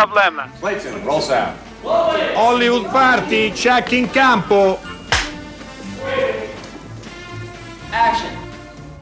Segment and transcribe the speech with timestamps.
[0.00, 0.50] No problem.
[0.60, 1.58] Clayton, roll sound.
[1.82, 4.78] Hollywood Party, check in campo.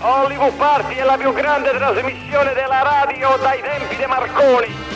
[0.01, 4.88] Hollywood Party è la più grande trasmissione della radio dai tempi di Marconi.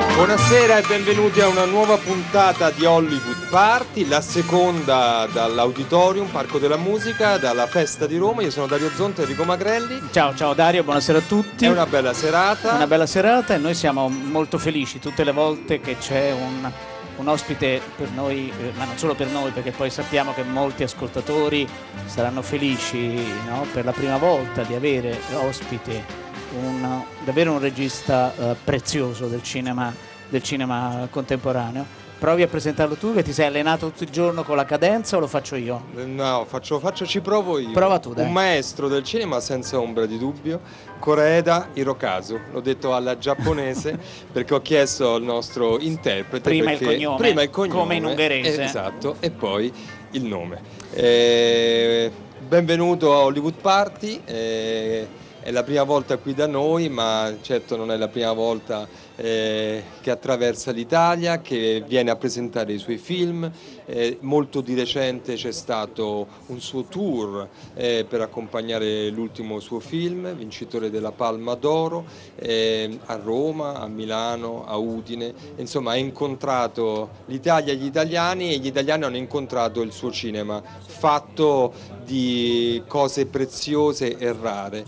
[0.00, 6.78] Buonasera e benvenuti a una nuova puntata di Hollywood Party, la seconda dall'Auditorium, Parco della
[6.78, 8.40] Musica, dalla Festa di Roma.
[8.40, 10.00] Io sono Dario Zonta e Enrico Magrelli.
[10.10, 11.66] Ciao, ciao Dario, buonasera a tutti.
[11.66, 12.74] È una bella serata.
[12.74, 16.70] Una bella serata e noi siamo molto felici tutte le volte che c'è un,
[17.16, 20.82] un ospite per noi, eh, ma non solo per noi, perché poi sappiamo che molti
[20.82, 21.68] ascoltatori
[22.06, 23.66] saranno felici no?
[23.70, 29.92] per la prima volta di avere ospite un, davvero un regista eh, prezioso del cinema,
[30.28, 31.98] del cinema contemporaneo.
[32.20, 35.20] Provi a presentarlo tu che ti sei allenato tutto il giorno con la cadenza o
[35.20, 35.84] lo faccio io?
[36.04, 37.70] No, faccio, faccio, ci provo io.
[37.70, 38.26] Prova tu, dai.
[38.26, 40.60] Un maestro del cinema senza ombra di dubbio,
[40.98, 42.38] Koreeda Hirokazu.
[42.52, 43.98] L'ho detto alla giapponese
[44.30, 46.46] perché ho chiesto al nostro interprete.
[46.46, 48.64] Prima il perché- cognome, prima il cognome, come in ungherese.
[48.64, 49.72] esatto, e poi
[50.10, 50.60] il nome.
[50.92, 52.12] Eh,
[52.46, 54.20] benvenuto a Hollywood Party.
[54.26, 55.08] eh,
[55.42, 59.82] è la prima volta qui da noi, ma certo non è la prima volta eh,
[60.00, 63.50] che attraversa l'Italia, che viene a presentare i suoi film.
[63.86, 70.32] Eh, molto di recente c'è stato un suo tour eh, per accompagnare l'ultimo suo film,
[70.34, 72.04] vincitore della Palma d'Oro,
[72.36, 75.32] eh, a Roma, a Milano, a Udine.
[75.56, 80.62] Insomma, ha incontrato l'Italia e gli italiani e gli italiani hanno incontrato il suo cinema,
[80.62, 84.84] fatto di cose preziose e rare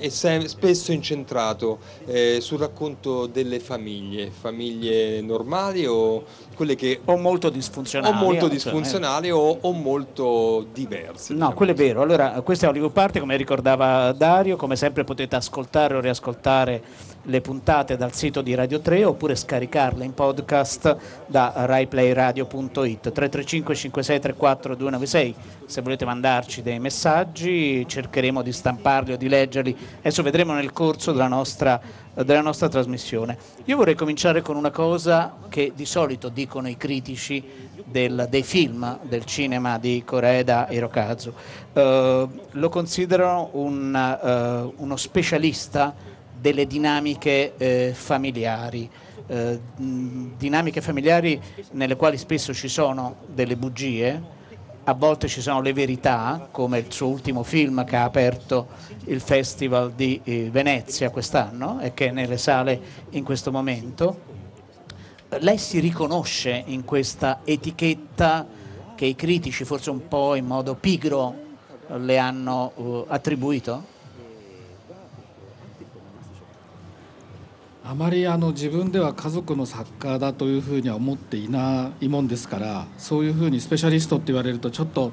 [0.00, 6.24] eh, sem- spesso incentrato eh, sul racconto delle famiglie, famiglie normali o
[6.54, 8.14] quelle che O molto disfunzionali.
[8.14, 11.32] o molto eh, disfunzionali o, o molto diverse.
[11.32, 11.86] No, diciamo quello è così.
[11.86, 12.02] vero.
[12.02, 16.82] Allora, questa è Hollywood Party, come ricordava Dario, come sempre potete ascoltare o riascoltare
[17.28, 20.96] le puntate dal sito di Radio 3 oppure scaricarle in podcast
[21.26, 25.34] da raiplayradio.it 335 5634 296
[25.66, 29.76] se volete mandarci dei messaggi cercheremo di stamparli o di leggerli.
[29.98, 31.78] Adesso vedremo nel corso della nostra,
[32.14, 33.36] della nostra trasmissione.
[33.66, 37.44] Io vorrei cominciare con una cosa che di solito dicono i critici
[37.84, 41.32] del- dei film del cinema di Koreeda Hirokazu.
[41.74, 48.88] Eh, lo considerano un, eh, uno specialista delle dinamiche eh, familiari,
[49.26, 51.40] eh, dinamiche familiari
[51.72, 54.36] nelle quali spesso ci sono delle bugie,
[54.84, 58.68] a volte ci sono le verità, come il suo ultimo film che ha aperto
[59.04, 64.36] il Festival di eh, Venezia quest'anno e che è nelle sale in questo momento
[65.40, 68.46] lei si riconosce in questa etichetta
[68.94, 71.46] che i critici forse un po' in modo pigro
[71.96, 73.96] le hanno eh, attribuito?
[77.90, 85.10] あまりあの自分では家族の作家だというふうには思っていないもんですからそういうふうにスペシャリストって言われるとちょっと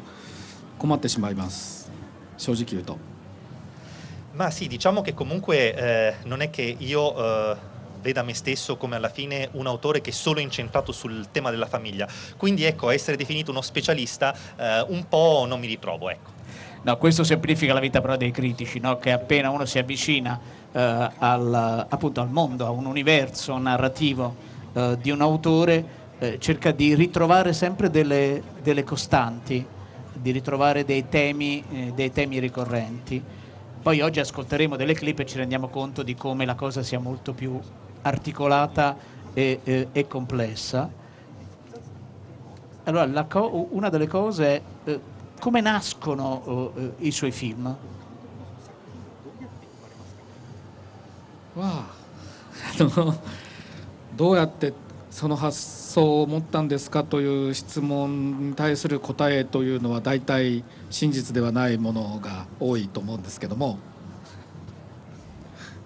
[0.78, 1.90] 困ってしまいます
[2.38, 2.98] 正直言うと
[4.34, 7.56] Ma sì, diciamo che comunque eh, non è che io eh,
[8.02, 11.68] veda me stesso come alla fine un autore che è solo incentrato sul tema della
[11.68, 12.06] famiglia.
[12.36, 16.32] Quindi ecco, essere definito uno specialista eh, un po' non mi ritrovo, ecco.
[16.86, 19.00] No, questo semplifica la vita però dei critici, no?
[19.00, 20.40] che appena uno si avvicina
[20.72, 24.36] eh, al, appunto al mondo, a un universo narrativo
[24.72, 25.84] eh, di un autore,
[26.20, 29.66] eh, cerca di ritrovare sempre delle, delle costanti,
[30.14, 33.20] di ritrovare dei temi, eh, dei temi ricorrenti.
[33.82, 37.34] Poi oggi ascolteremo delle clip e ci rendiamo conto di come la cosa sia molto
[37.34, 37.60] più
[38.04, 38.96] articolata
[39.34, 40.88] e, e- e complessa.
[42.84, 45.14] Allora, co- una delle cose è eh,
[45.46, 47.76] come nascono uh, i suoi film?
[51.56, 51.86] は
[52.80, 53.16] あの
[54.18, 54.74] どうやって
[55.12, 63.78] その発想を持ったんですかという質問に対する答えというのは大体真実ではないものが多いと思うんですけども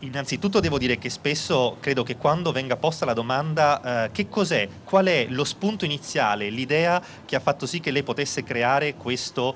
[0.01, 4.67] Innanzitutto devo dire che spesso credo che quando venga posta la domanda eh, che cos'è,
[4.85, 9.53] qual è lo spunto iniziale, l'idea che ha fatto sì che lei potesse creare questa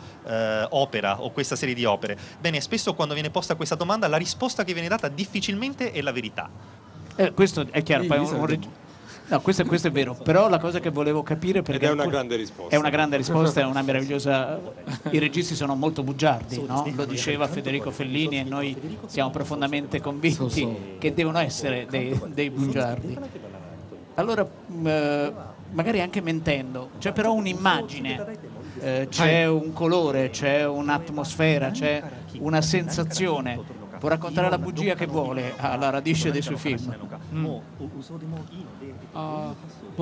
[0.72, 4.64] opera o questa serie di opere, bene, spesso quando viene posta questa domanda la risposta
[4.66, 6.50] che viene data difficilmente è la verità.
[7.16, 8.46] Eh, questo è chiaro, poi un- un
[9.34, 12.06] no, questo, questo è vero, però la cosa che volevo capire perché Ed è una
[12.06, 12.76] grande risposta.
[12.76, 14.60] È una grande risposta, è una meravigliosa.
[15.10, 16.86] I registi sono molto bugiardi, no?
[16.94, 23.18] lo diceva Federico Fellini e noi siamo profondamente convinti che devono essere dei, dei bugiardi.
[24.16, 25.34] Allora, mh, eh,
[25.72, 28.38] magari anche mentendo, c'è però un'immagine,
[28.80, 32.04] eh, c'è un colore, c'è un'atmosfera, c'è
[32.38, 36.94] una sensazione può raccontare la bugia che vuole alla radice dei suoi film.
[37.32, 37.64] も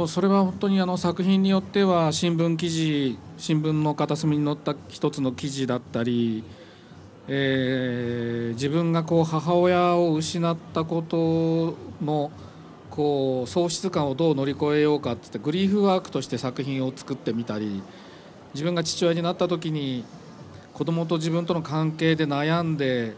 [0.04, 6.44] うそれは本当にあの作品によっては新聞記事新聞の片隅に載った一つの記事だったり、
[7.28, 12.32] えー自分がこう母親を失ったことの
[12.90, 17.84] こう喪失感をどう乗り越えようかってってグリーフワークとして作品を作ってみたり
[18.54, 20.04] 自分が父親になった時に
[20.74, 23.14] 子供と自分との関係で悩んで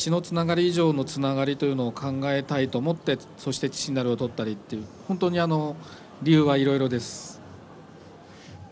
[0.00, 5.76] 血のつながり以上のつながりというのを考えたいと思ってそして父になるを取ったりっていう本当にあの
[6.22, 7.38] 理由はいろいろです。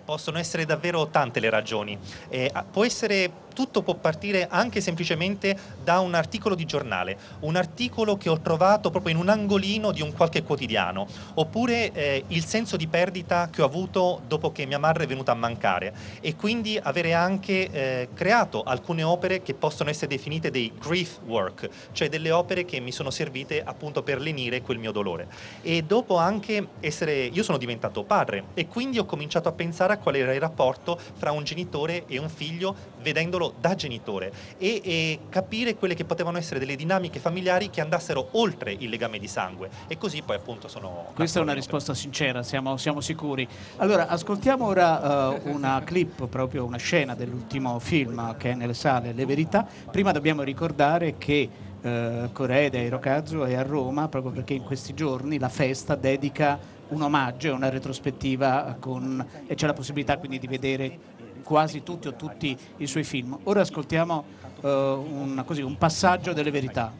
[0.06, 1.98] Possono essere davvero tante le ragioni.
[2.30, 8.16] Eh, può essere, tutto può partire anche semplicemente da un articolo di giornale, un articolo
[8.16, 12.76] che ho trovato proprio in un angolino di un qualche quotidiano, oppure eh, il senso
[12.76, 16.78] di perdita che ho avuto dopo che mia madre è venuta a mancare e quindi
[16.80, 22.30] avere anche eh, creato alcune opere che possono essere definite dei grief work, cioè delle
[22.30, 25.26] opere che mi sono servite appunto per lenire quel mio dolore.
[25.62, 29.98] E dopo anche essere, io sono diventato padre e quindi ho cominciato a pensare a
[29.98, 35.18] qual era il rapporto fra un genitore e un figlio vedendolo da genitore e, e
[35.28, 39.70] capire quelle che potevano essere delle dinamiche familiari che andassero oltre il legame di sangue
[39.86, 41.12] e così poi appunto sono...
[41.14, 43.46] Questa è una risposta sincera, siamo, siamo sicuri.
[43.76, 49.12] Allora, ascoltiamo ora eh, una clip, proprio una scena dell'ultimo film che è nelle sale
[49.12, 49.66] Le Verità.
[49.90, 51.48] Prima dobbiamo ricordare che
[51.80, 56.58] eh, Coreda e Rocazzo è a Roma proprio perché in questi giorni la festa dedica
[56.88, 60.98] un omaggio e una retrospettiva con, e c'è la possibilità quindi di vedere
[61.42, 63.36] quasi tutti o tutti i suoi film.
[63.44, 64.24] Ora ascoltiamo
[64.62, 66.92] eh, un, così, un passaggio delle verità.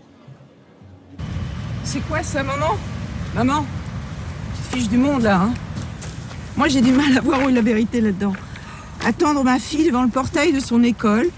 [1.83, 2.77] C'est quoi ça, maman?
[3.35, 3.65] Maman?
[4.55, 5.55] Tu te fiches du monde, là, hein?
[6.57, 8.35] Moi, j'ai du mal à voir où est la vérité là-dedans.
[9.07, 11.31] Attendre ma fille devant le portail de son école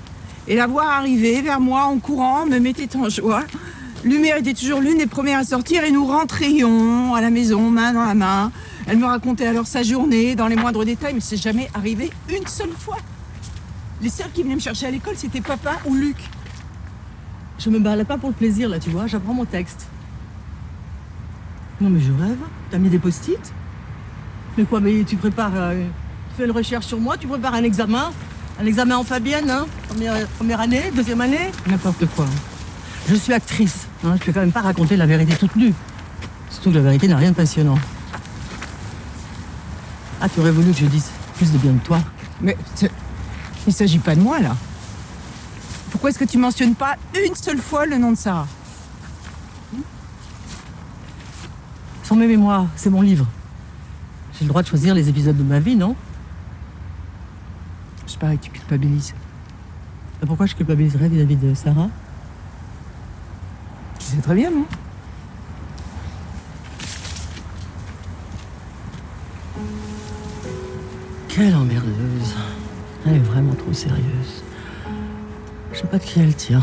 [0.49, 3.45] et la voir arriver vers moi en courant me mettait en joie.
[4.03, 7.93] Lumière était toujours l'une des premières à sortir et nous rentrions à la maison, main
[7.93, 8.51] dans la main.
[8.91, 12.45] Elle me racontait alors sa journée dans les moindres détails, mais c'est jamais arrivé une
[12.49, 12.97] seule fois.
[14.03, 16.17] Les seuls qui venaient me chercher à l'école, c'était papa ou Luc.
[17.61, 19.87] Je me balade pas pour le plaisir, là, tu vois, j'apprends mon texte.
[21.81, 22.39] Non, mais je rêve.
[22.73, 23.39] T'as mis des post-it?
[24.59, 25.53] Mais quoi, mais tu prépares.
[25.55, 25.85] euh,
[26.31, 28.11] tu fais une recherche sur moi, tu prépares un examen?
[28.61, 29.67] Un examen en Fabienne, hein?
[30.37, 31.53] Première, année, deuxième année?
[31.69, 32.27] N'importe quoi.
[33.09, 35.75] Je suis actrice, hein, je peux quand même pas raconter la vérité toute nue.
[36.51, 37.79] Surtout que la vérité n'a rien de passionnant.
[40.21, 41.99] Ah, tu aurais voulu que je dise plus de bien de toi
[42.41, 42.89] Mais il
[43.69, 44.55] ne s'agit pas de moi là.
[45.91, 46.97] Pourquoi est-ce que tu mentionnes pas
[47.27, 48.47] une seule fois le nom de Sarah
[52.03, 53.27] Sans mes mémoires, c'est mon livre.
[54.35, 55.95] J'ai le droit de choisir les épisodes de ma vie, non?
[58.07, 59.15] Je parie que tu culpabilises.
[60.23, 61.89] Et Pourquoi je culpabiliserais vis-à-vis de Sarah?
[63.99, 64.67] Tu sais très bien, non?
[71.41, 72.35] Quelle emmerdeuse.
[73.07, 74.45] Elle est vraiment trop sérieuse.
[75.73, 76.61] Je sais pas de qui elle tient.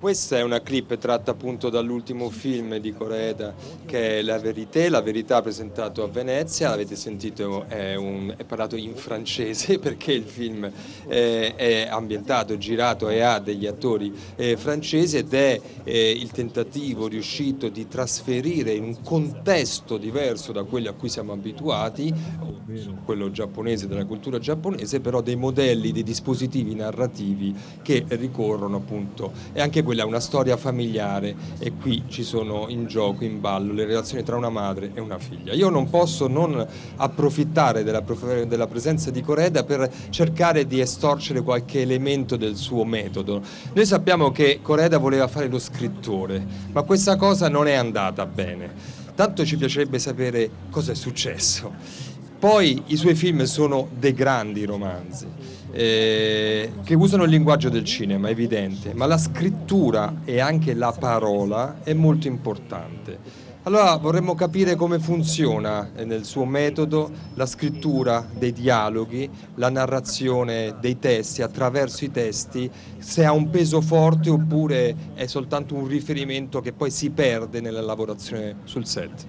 [0.00, 3.54] Questa è una clip tratta appunto dall'ultimo film di Coreda
[3.84, 8.76] che è La Verité, La Verità presentato a Venezia, l'avete sentito è, un- è parlato
[8.76, 10.72] in francese perché il film
[11.06, 17.06] eh, è ambientato, girato e ha degli attori eh, francesi ed è eh, il tentativo
[17.06, 22.14] riuscito di trasferire in un contesto diverso da quello a cui siamo abituati,
[23.04, 29.32] quello giapponese, della cultura giapponese, però dei modelli, dei dispositivi narrativi che ricorrono appunto.
[29.52, 33.72] E anche quella è una storia familiare e qui ci sono in gioco, in ballo
[33.72, 35.52] le relazioni tra una madre e una figlia.
[35.52, 38.04] Io non posso non approfittare della,
[38.46, 43.42] della presenza di Coreda per cercare di estorcere qualche elemento del suo metodo.
[43.72, 48.70] Noi sappiamo che Coreda voleva fare lo scrittore, ma questa cosa non è andata bene.
[49.16, 51.72] Tanto ci piacerebbe sapere cosa è successo.
[52.38, 55.39] Poi i suoi film sono dei grandi romanzi
[55.72, 60.92] eh, che usano il linguaggio del cinema, è evidente, ma la scrittura e anche la
[60.92, 63.48] parola è molto importante.
[63.64, 70.76] Allora vorremmo capire come funziona eh, nel suo metodo la scrittura dei dialoghi, la narrazione
[70.80, 76.62] dei testi attraverso i testi, se ha un peso forte oppure è soltanto un riferimento
[76.62, 79.26] che poi si perde nella lavorazione sul set.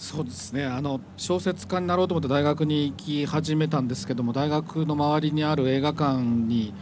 [0.00, 0.64] そうですね。
[0.64, 6.72] あの小説家になろうと思って大学に行き始めたんですけども大学の周りにある映画館に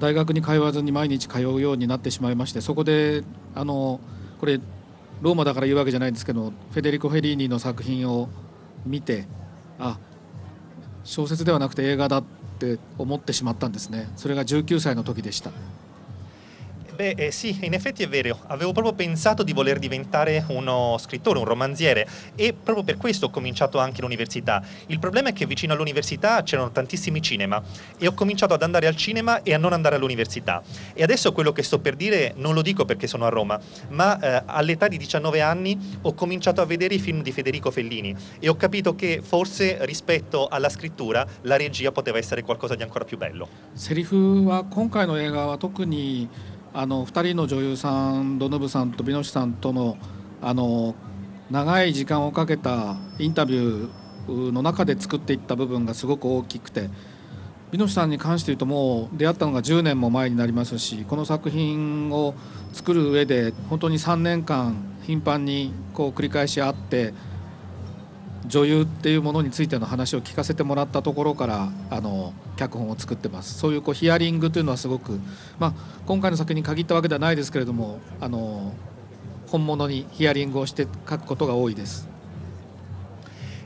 [0.00, 3.22] 大学に通わずに毎日通うようになってしまいましてそこで
[3.54, 4.00] あの
[4.40, 4.60] これ
[5.20, 8.28] ローマだから言うわけじゃないんですけどフェデリコ・フェリーニの作品を
[8.84, 9.28] 見て
[9.78, 10.00] あ
[11.04, 12.24] 小説ではなくて映画だっ
[12.58, 14.10] て思ってしまったんですね。
[14.16, 15.52] それが19歳の時でした。
[16.97, 18.39] Beh, eh, sì, in effetti è vero.
[18.47, 23.29] Avevo proprio pensato di voler diventare uno scrittore, un romanziere e proprio per questo ho
[23.29, 24.63] cominciato anche l'università.
[24.87, 27.61] Il problema è che vicino all'università c'erano tantissimi cinema
[27.99, 30.63] e ho cominciato ad andare al cinema e a non andare all'università.
[30.93, 34.19] E adesso quello che sto per dire non lo dico perché sono a Roma, ma
[34.19, 38.49] eh, all'età di 19 anni ho cominciato a vedere i film di Federico Fellini e
[38.49, 43.17] ho capito che forse rispetto alla scrittura la regia poteva essere qualcosa di ancora più
[43.19, 43.47] bello.
[43.75, 46.27] セリフは今回の映画は特に
[46.74, 49.98] あの2人の女優さんドノブさんと美濃さんとの
[50.40, 50.94] あの
[51.50, 56.88] 長い時間をかけたインタビューの中で作っていった部分がすごく大きくて
[57.72, 62.34] 美濃さんに関して言うともう出会ったのが10年も前になりますしこの作品を
[62.72, 67.12] 作る上で本当に3年間頻繁にこう繰り返し会って
[68.46, 73.58] 女優っていうものについての話を聞かせてもらったところからあの脚本を作ってます。
[73.58, 75.20] そういうこうヒアリングというのはすごく、
[75.58, 75.74] まあ、
[76.06, 78.72] 今回の作品に限ったわけではないですけれどもあの
[79.48, 82.11] 本物にヒアリングをして書くことが多いです。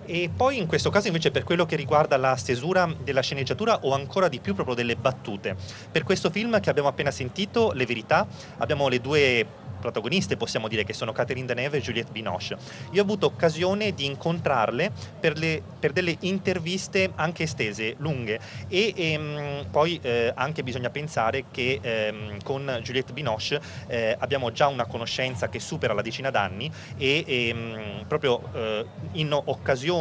[0.06, 3.92] E poi in questo caso invece per quello che riguarda la stesura della sceneggiatura ho
[3.92, 5.56] ancora di più proprio delle battute.
[5.90, 8.26] Per questo film che abbiamo appena sentito, Le Verità,
[8.58, 9.46] abbiamo le due
[9.80, 12.56] protagoniste, possiamo dire che sono Catherine Deneuve e Juliette Binoche.
[12.92, 18.92] Io ho avuto occasione di incontrarle per, le, per delle interviste anche estese, lunghe e
[18.96, 24.86] ehm, poi eh, anche bisogna pensare che ehm, con Juliette Binoche eh, abbiamo già una
[24.86, 29.95] conoscenza che supera la decina d'anni e ehm, proprio eh, in occasione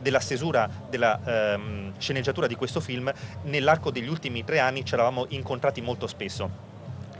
[0.00, 3.12] della stesura della ehm, sceneggiatura di questo film
[3.44, 6.69] nell'arco degli ultimi tre anni ci eravamo incontrati molto spesso.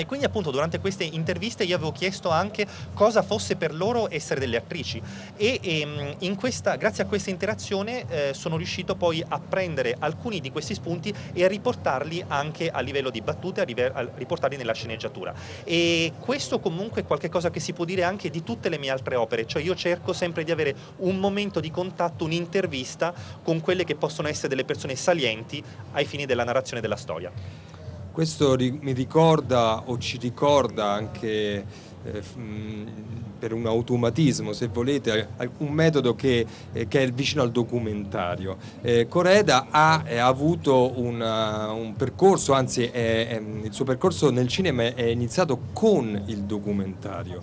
[0.01, 4.41] E quindi appunto durante queste interviste io avevo chiesto anche cosa fosse per loro essere
[4.41, 5.01] delle attrici
[5.37, 10.41] e, ehm, in questa, grazie a questa interazione eh, sono riuscito poi a prendere alcuni
[10.41, 14.57] di questi spunti e a riportarli anche a livello di battute, a, live- a riportarli
[14.57, 15.35] nella sceneggiatura.
[15.65, 19.17] E questo comunque è qualcosa che si può dire anche di tutte le mie altre
[19.17, 23.97] opere, cioè io cerco sempre di avere un momento di contatto, un'intervista con quelle che
[23.97, 27.70] possono essere delle persone salienti ai fini della narrazione della storia.
[28.13, 31.65] Questo ri- mi ricorda o ci ricorda anche
[32.03, 37.51] eh, mh, per un automatismo, se volete, un metodo che, eh, che è vicino al
[37.51, 38.57] documentario.
[38.83, 44.49] Eh, Coreda ha, eh, avuto una- un percorso, anzi è- è- il suo percorso nel
[44.49, 47.43] cinema è iniziato con il documentario.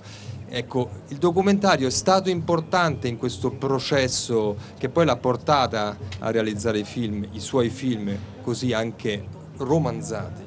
[0.50, 6.80] Ecco, il documentario è stato importante in questo processo che poi l'ha portata a realizzare
[6.80, 9.24] i film, i suoi film, così anche
[9.58, 10.46] romanzati.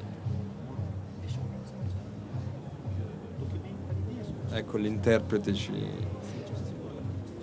[4.53, 5.71] Ecco, l'interprete ci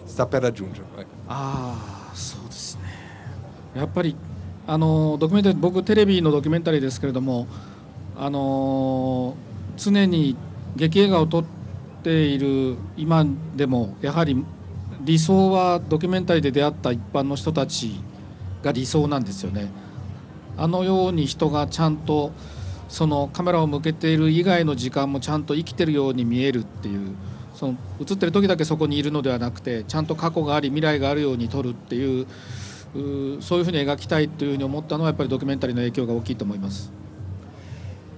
[0.05, 0.99] sta per raggiungerlo.
[0.99, 1.15] ecco.
[1.29, 2.83] ああそうですね
[3.75, 4.17] やっぱり
[4.67, 7.47] あのドキュメンタリー僕テレビのドキュメンタリーですけれども
[8.17, 9.37] あの
[9.77, 10.37] 常に
[10.77, 11.45] 劇映画を撮っ
[12.03, 13.25] ている今
[13.57, 14.45] でもやはり
[15.01, 18.01] 理想はドキュメンタリーで出会った一般の人たち
[18.63, 19.71] が理想なんですよね。
[20.57, 22.33] あのように人がちゃんと
[22.89, 27.15] そのカメラを向けている以外の時間もちゃんと生きてるように見えるっていう
[27.55, 32.27] その映ってる時だけそこにいるのではなくてちゃんと過去があり未来があるように撮るっていう
[32.95, 36.93] うそういうふうに描きたいというふうに思ったのはやっぱりドキュメンタリーの影響が大きいと思います。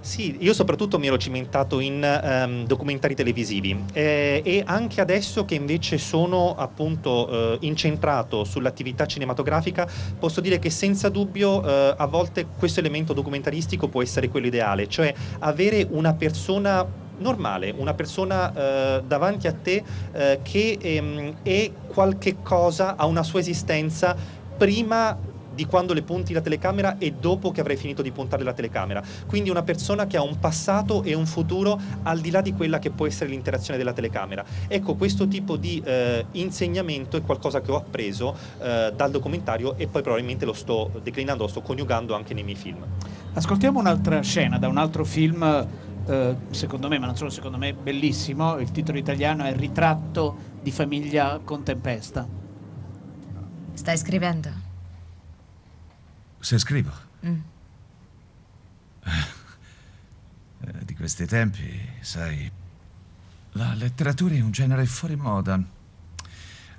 [0.03, 5.55] Sì, io soprattutto mi ero cimentato in ehm, documentari televisivi eh, e anche adesso che
[5.55, 9.87] invece sono appunto eh, incentrato sull'attività cinematografica
[10.19, 14.89] posso dire che senza dubbio eh, a volte questo elemento documentaristico può essere quello ideale,
[14.89, 16.87] cioè avere una persona
[17.19, 23.23] normale, una persona eh, davanti a te eh, che ehm, è qualche cosa, ha una
[23.23, 24.17] sua esistenza
[24.57, 25.17] prima
[25.61, 29.03] di quando le punti la telecamera e dopo che avrai finito di puntare la telecamera.
[29.27, 32.79] Quindi una persona che ha un passato e un futuro al di là di quella
[32.79, 34.43] che può essere l'interazione della telecamera.
[34.67, 39.87] Ecco, questo tipo di eh, insegnamento è qualcosa che ho appreso eh, dal documentario e
[39.87, 42.83] poi probabilmente lo sto declinando, lo sto coniugando anche nei miei film.
[43.35, 45.43] Ascoltiamo un'altra scena da un altro film,
[46.07, 48.57] eh, secondo me, ma non solo secondo me, bellissimo.
[48.57, 52.27] Il titolo italiano è Ritratto di famiglia con tempesta.
[53.75, 54.70] Stai scrivendo?
[56.41, 56.93] Se scrivo.
[57.25, 57.41] Mm.
[59.05, 62.51] Eh, di questi tempi, sai,
[63.53, 65.63] la letteratura è un genere fuori moda.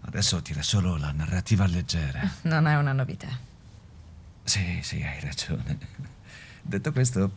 [0.03, 2.22] Adesso tira solo la narrativa leggera.
[2.44, 3.27] Non è una novità.
[4.44, 5.77] Sì, sì, hai ragione.
[6.62, 7.32] Detto questo,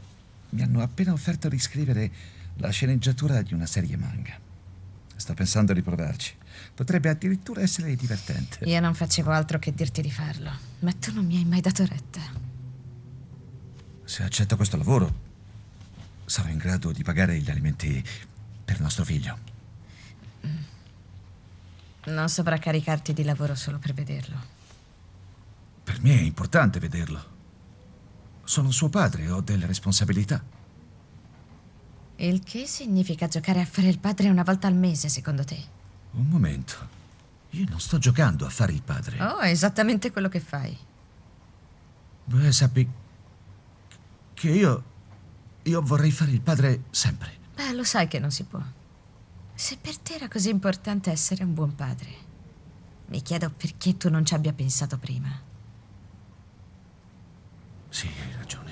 [0.50, 2.10] mi hanno appena offerto di scrivere
[2.56, 4.38] la sceneggiatura di una serie manga.
[5.16, 6.34] Sto pensando di provarci.
[6.74, 8.64] Potrebbe addirittura essere divertente.
[8.64, 10.50] Io non facevo altro che dirti di farlo,
[10.80, 12.20] ma tu non mi hai mai dato retta.
[14.04, 15.22] Se accetto questo lavoro,
[16.24, 18.02] sarò in grado di pagare gli alimenti
[18.64, 19.38] per nostro figlio.
[22.06, 24.52] Non saprà caricarti di lavoro solo per vederlo.
[25.84, 27.32] Per me è importante vederlo.
[28.42, 30.42] Sono suo padre, ho delle responsabilità.
[32.16, 35.73] Il che significa giocare a fare il padre una volta al mese, secondo te?
[36.16, 36.92] Un momento.
[37.50, 39.20] Io non sto giocando a fare il padre.
[39.22, 40.76] Oh, è esattamente quello che fai.
[42.24, 42.88] Beh, sappi
[44.32, 44.92] che io.
[45.62, 47.32] Io vorrei fare il padre sempre.
[47.54, 48.60] Beh, lo sai che non si può.
[49.54, 52.10] Se per te era così importante essere un buon padre,
[53.06, 55.30] mi chiedo perché tu non ci abbia pensato prima.
[57.88, 58.63] Sì, hai ragione.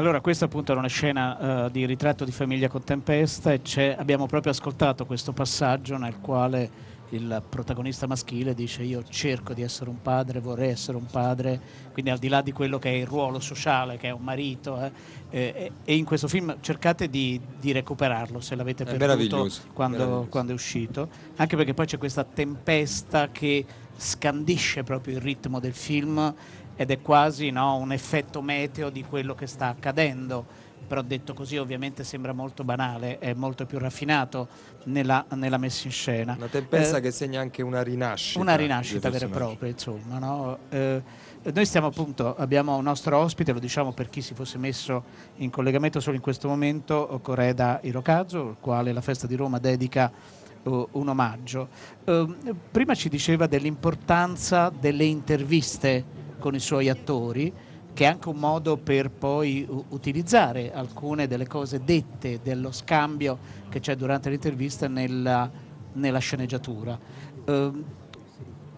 [0.00, 3.94] Allora, questa appunto era una scena eh, di ritratto di famiglia con tempesta e c'è-
[3.98, 9.90] abbiamo proprio ascoltato questo passaggio nel quale il protagonista maschile dice io cerco di essere
[9.90, 11.60] un padre, vorrei essere un padre,
[11.92, 14.80] quindi al di là di quello che è il ruolo sociale, che è un marito,
[14.82, 14.90] eh,
[15.28, 20.28] eh, e in questo film cercate di, di recuperarlo se l'avete perduto meraviglioso, quando, meraviglioso.
[20.28, 23.66] quando è uscito, anche perché poi c'è questa tempesta che
[23.96, 26.34] scandisce proprio il ritmo del film
[26.80, 30.46] ed è quasi no, un effetto meteo di quello che sta accadendo.
[30.88, 34.48] Però detto così ovviamente sembra molto banale, è molto più raffinato
[34.84, 36.34] nella, nella messa in scena.
[36.38, 38.40] Una tempesta Eh, che segna anche una rinascita.
[38.40, 40.18] una rinascita vera e propria, insomma.
[40.18, 40.58] no?
[40.70, 41.02] Eh,
[41.52, 45.04] noi stiamo appunto, abbiamo un nostro ospite, lo diciamo per chi si fosse messo
[45.36, 50.10] in collegamento solo in questo momento, Coreda Hirokazu, al quale la festa di Roma dedica
[50.10, 51.68] eh, un omaggio.
[52.04, 52.26] Eh,
[52.70, 57.52] prima ci diceva dell'importanza delle interviste con i suoi attori,
[57.92, 63.78] che è anche un modo per poi utilizzare alcune delle cose dette, dello scambio che
[63.78, 65.48] c'è durante l'intervista nella,
[65.92, 66.98] nella sceneggiatura.
[67.44, 67.72] Eh,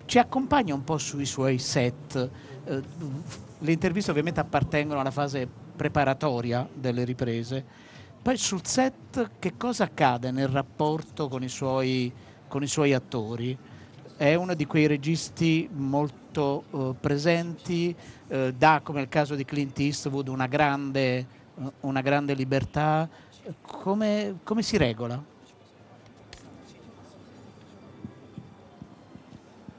[0.05, 2.31] ci accompagna un po' sui suoi set.
[2.65, 2.83] Eh,
[3.59, 7.65] le interviste ovviamente appartengono alla fase preparatoria delle riprese.
[8.21, 12.13] Poi sul set che cosa accade nel rapporto con i suoi,
[12.49, 13.57] con i suoi attori?
[14.17, 17.95] È uno di quei registi molto molto eh, presenti,
[18.29, 21.27] eh, dà come nel caso di Clint Eastwood una grande,
[21.81, 23.09] una grande libertà.
[23.61, 25.23] Come, come si regola?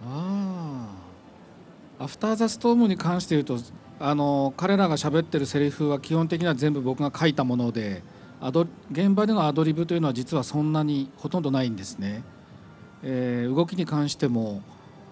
[0.05, 0.89] あ
[1.97, 3.57] あアフター・ザ・ストームに関して言うと
[4.01, 8.03] あの彼らが喋ってるセリフは基本的には全部僕が書いたもので
[8.41, 12.21] アド現場でのアドリブというのは実はそんなにほとんどないんですね、
[13.01, 14.61] えー動きに関しても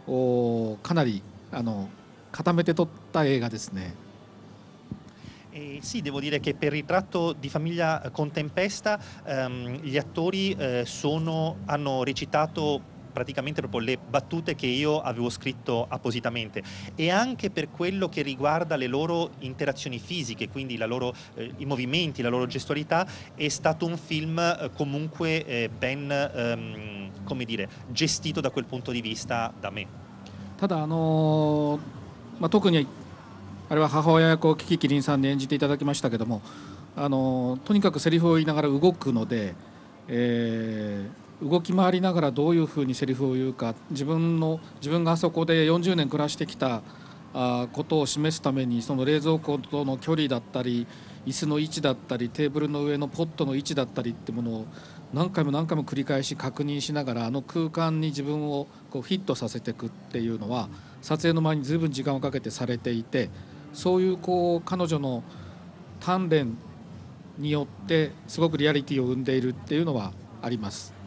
[0.07, 1.88] おかなりあの
[2.32, 3.94] 固めて撮った映画ですね
[5.48, 10.52] Eh, sì, devo dire che per il ritratto di famiglia con tempesta ehm, gli attori
[10.52, 16.62] eh, sono- hanno recitato praticamente proprio le battute che io avevo scritto appositamente
[16.94, 21.64] e anche per quello che riguarda le loro interazioni fisiche, quindi la loro, eh, i
[21.64, 27.70] movimenti, la loro gestualità, è stato un film eh, comunque eh, ben ehm, come dire,
[27.86, 29.88] gestito da quel punto di vista da me.
[30.61, 31.79] ただあの
[32.39, 32.87] まあ、特に
[33.67, 36.41] あれは母親役をキキキリンさんに演じていただきましたけども
[36.95, 39.55] あのとにかくセリフを言いながら動くので、
[40.07, 46.83] えー動き回りながらどういうふうにセリフを言うか自分の自分があそこで40年暮らしてきた
[47.33, 50.85] あことを示すためにその冷蔵庫との距離だったり
[51.25, 54.65] 椅子の位置だったりテーブルの上のポットの位置だったりってものを
[55.13, 60.69] 何回も何回も繰り返し確認しながらあの空間に自分をこうフィットさせていくっていうのは
[61.01, 63.29] 撮影の前に随分時間をかけてされていて
[63.73, 65.23] そういうこう彼女の
[65.99, 66.57] 鍛錬
[67.37, 71.00] によってすごくリアリティを生んでいるっていうのはあります。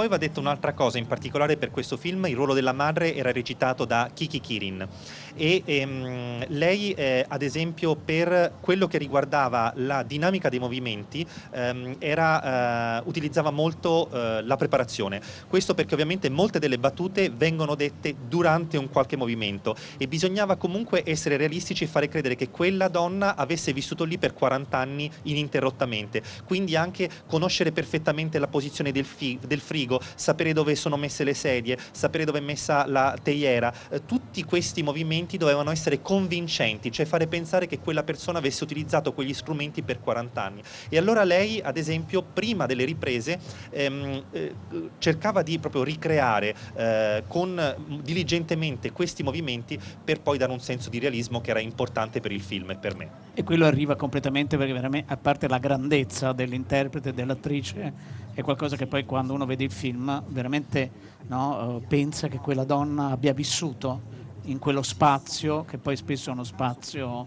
[0.00, 3.32] Poi va detto un'altra cosa, in particolare per questo film il ruolo della madre era
[3.32, 4.88] recitato da Kiki Kirin
[5.34, 11.96] e ehm, lei eh, ad esempio per quello che riguardava la dinamica dei movimenti ehm,
[11.98, 15.20] era, eh, utilizzava molto eh, la preparazione.
[15.46, 21.02] Questo perché ovviamente molte delle battute vengono dette durante un qualche movimento e bisognava comunque
[21.04, 26.22] essere realistici e fare credere che quella donna avesse vissuto lì per 40 anni ininterrottamente,
[26.44, 31.34] quindi anche conoscere perfettamente la posizione del, fi- del frigo, sapere dove sono messe le
[31.34, 37.06] sedie, sapere dove è messa la teiera, eh, tutti questi movimenti dovevano essere convincenti, cioè
[37.06, 40.62] fare pensare che quella persona avesse utilizzato quegli strumenti per 40 anni.
[40.88, 43.38] E allora lei, ad esempio, prima delle riprese
[43.70, 44.54] ehm, eh,
[44.98, 50.98] cercava di proprio ricreare eh, con, diligentemente questi movimenti per poi dare un senso di
[50.98, 53.28] realismo che era importante per il film e per me.
[53.34, 57.92] E quello arriva completamente perché veramente, a parte la grandezza dell'interprete dell'attrice,
[58.40, 60.90] è qualcosa che poi quando uno vede il film veramente
[61.28, 66.32] no, eh, pensa che quella donna abbia vissuto in quello spazio, che poi spesso è
[66.32, 67.26] uno spazio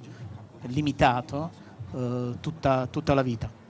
[0.67, 1.49] limitato,
[1.95, 3.61] eh, tutta, tutta la vita.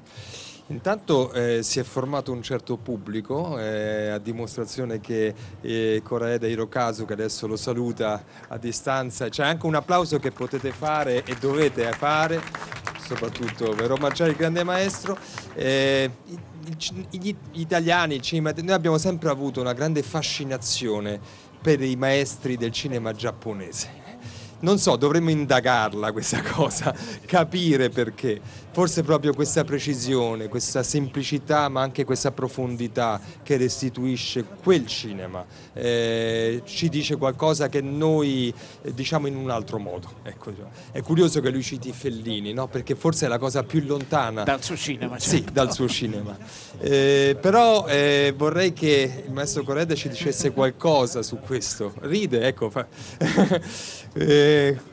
[0.68, 7.06] Intanto eh, si è formato un certo pubblico, eh, a dimostrazione che eh, Koreeda Hirokazu,
[7.06, 11.92] che adesso lo saluta a distanza, c'è anche un applauso che potete fare e dovete
[11.92, 12.42] fare,
[13.06, 15.18] soprattutto per omaggiare il grande maestro.
[15.54, 16.10] Eh,
[17.10, 21.20] gli italiani, cinema, noi abbiamo sempre avuto una grande fascinazione
[21.62, 24.02] per i maestri del cinema giapponese
[24.64, 26.94] non so, dovremmo indagarla questa cosa,
[27.26, 28.42] capire perché.
[28.74, 36.64] Forse proprio questa precisione, questa semplicità, ma anche questa profondità che restituisce quel cinema eh,
[36.66, 40.10] ci dice qualcosa che noi eh, diciamo in un altro modo.
[40.24, 40.52] Ecco,
[40.92, 42.68] è curioso che lui citi Fellini, no?
[42.68, 45.20] perché forse è la cosa più lontana dal suo cinema.
[45.20, 45.46] Certo.
[45.46, 46.36] Sì, dal suo cinema.
[46.80, 51.94] Eh, però eh, vorrei che il maestro Correda ci dicesse qualcosa su questo.
[52.00, 52.72] Ride, ecco.
[52.72, 52.88] Fa...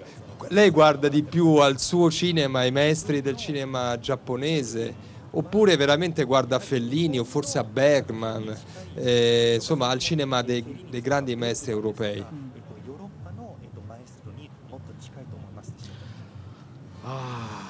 [0.50, 4.94] Eh, lei guarda di più al suo cinema, ai maestri del cinema giapponese,
[5.32, 8.56] oppure veramente guarda a Fellini o forse a Bergman,
[8.96, 12.26] eh, insomma al cinema dei, dei grandi maestri europei?
[17.08, 17.66] Ah,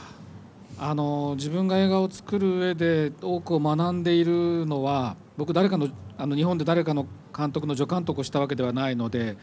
[0.77, 9.37] あの自分が映画を作る上で多くを学んでいるのは僕誰かのあの日本で誰かの監督の助監督をしたわけではないので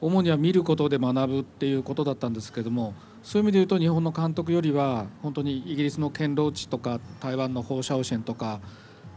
[0.00, 8.60] 主には見ることで学ぶっていうことだったんですけどもそういう意味で言うと日本の監督よりは本当にイギリスのケンローチとか台湾のホー・シャオシェンとか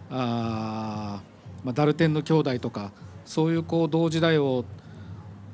[0.09, 1.21] あ、
[1.63, 2.91] まあ、ダルテンの兄弟とか
[3.25, 4.65] そういうこう同時代を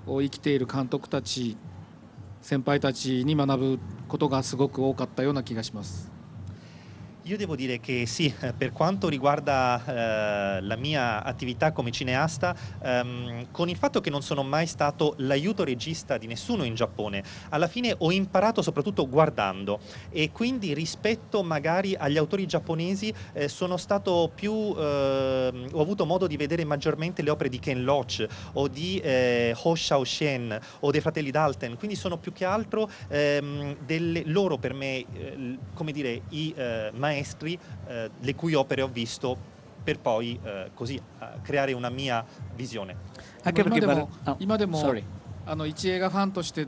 [0.06, 1.58] 生きている監督たち
[2.42, 6.15] 先輩たちに学ぶことがすごく多かったような気がします。
[7.28, 13.48] Io devo dire che sì, eh, per quanto riguarda eh, la mia attività come cineasta, ehm,
[13.50, 17.68] con il fatto che non sono mai stato l'aiuto regista di nessuno in Giappone, alla
[17.68, 19.80] fine ho imparato soprattutto guardando
[20.12, 26.28] e quindi rispetto magari agli autori giapponesi eh, sono stato più, eh, ho avuto modo
[26.28, 31.02] di vedere maggiormente le opere di Ken Loach o di eh, Ho Xiaoshen o dei
[31.02, 36.22] fratelli Dalton, quindi sono più che altro ehm, delle, loro per me, eh, come dire,
[36.30, 36.54] i
[36.94, 39.38] maestri maestri eh, le cui opere ho visto
[39.84, 41.00] per poi eh, così
[41.44, 42.26] creare una mia
[42.56, 42.96] visione.
[43.44, 44.94] Anche perché 今でも,、oh, 今でも
[45.46, 46.68] あの一映画ファンとして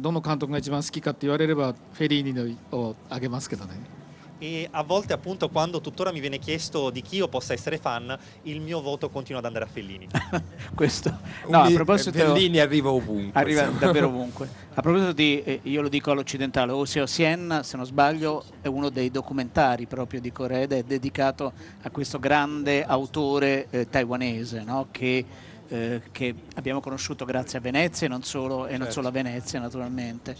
[0.00, 3.95] どの監督が一番好きかって言われればフェリーニのを挙げますけどね。
[4.38, 8.60] E a volte appunto quando tuttora mi viene chiesto di chi io possa essere fan il
[8.60, 10.08] mio voto continua ad andare a Fellini.
[10.74, 11.16] Questo
[11.48, 14.48] no, a proposito Fellini arriva ovunque arriva davvero ovunque.
[14.74, 18.90] A proposito di eh, io lo dico all'occidentale Oseo Sien se non sbaglio è uno
[18.90, 24.88] dei documentari proprio di Corea ed è dedicato a questo grande autore eh, taiwanese no?
[24.90, 25.24] che
[25.68, 29.28] eh, che abbiamo conosciuto grazie a Venezia e non solo, e non solo a certo.
[29.28, 30.36] Venezia naturalmente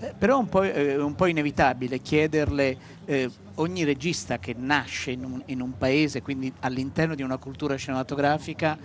[0.00, 5.10] eh, però è un, po', è un po' inevitabile chiederle, eh, ogni regista che nasce
[5.10, 8.78] in un, in un, paese, quindi all'interno di una cultura cinematografica,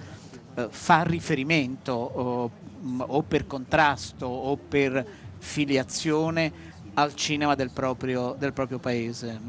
[0.54, 2.52] eh, fa riferimento o,
[2.98, 5.06] o, per contrasto o per
[5.38, 9.40] filiazione al cinema del proprio, del proprio paese.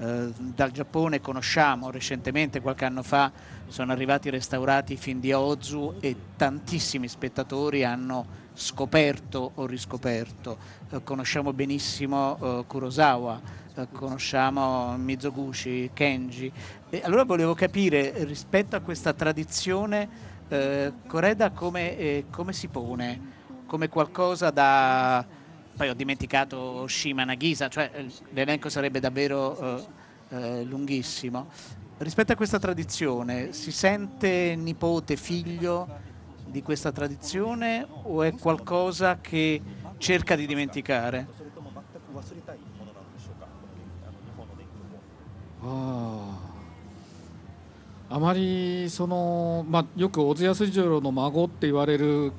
[0.00, 3.32] Eh, dal Giappone conosciamo recentemente, qualche anno fa,
[3.66, 10.58] sono arrivati restaurati i film di Ozu e tantissimi spettatori hanno scoperto o riscoperto.
[10.90, 13.40] Eh, conosciamo benissimo eh, Kurosawa,
[13.74, 16.50] eh, conosciamo Mizoguchi, Kenji.
[16.90, 20.08] E allora volevo capire rispetto a questa tradizione
[20.48, 23.36] eh, Coreda come, eh, come, si pone?
[23.66, 25.24] Come qualcosa da...
[25.76, 29.96] Poi ho dimenticato Shima Nagisa, cioè eh, l'elenco sarebbe davvero
[30.30, 31.48] lunghissimo.
[31.98, 36.07] Rispetto a questa tradizione, si sente nipote, figlio
[36.50, 39.60] di questa tradizione o è qualcosa che
[39.98, 41.26] cerca di dimenticare?
[45.60, 46.46] Ah.
[48.10, 52.32] あまりその、まあ、よく小津安二郎の孫って言われる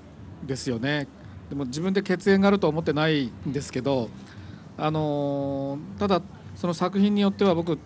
[0.44, 1.08] んですよね
[1.50, 4.10] でも自分で血縁があるとは思ってないんですけど、
[4.78, 6.22] あのただ
[6.56, 7.80] その作品によっては僕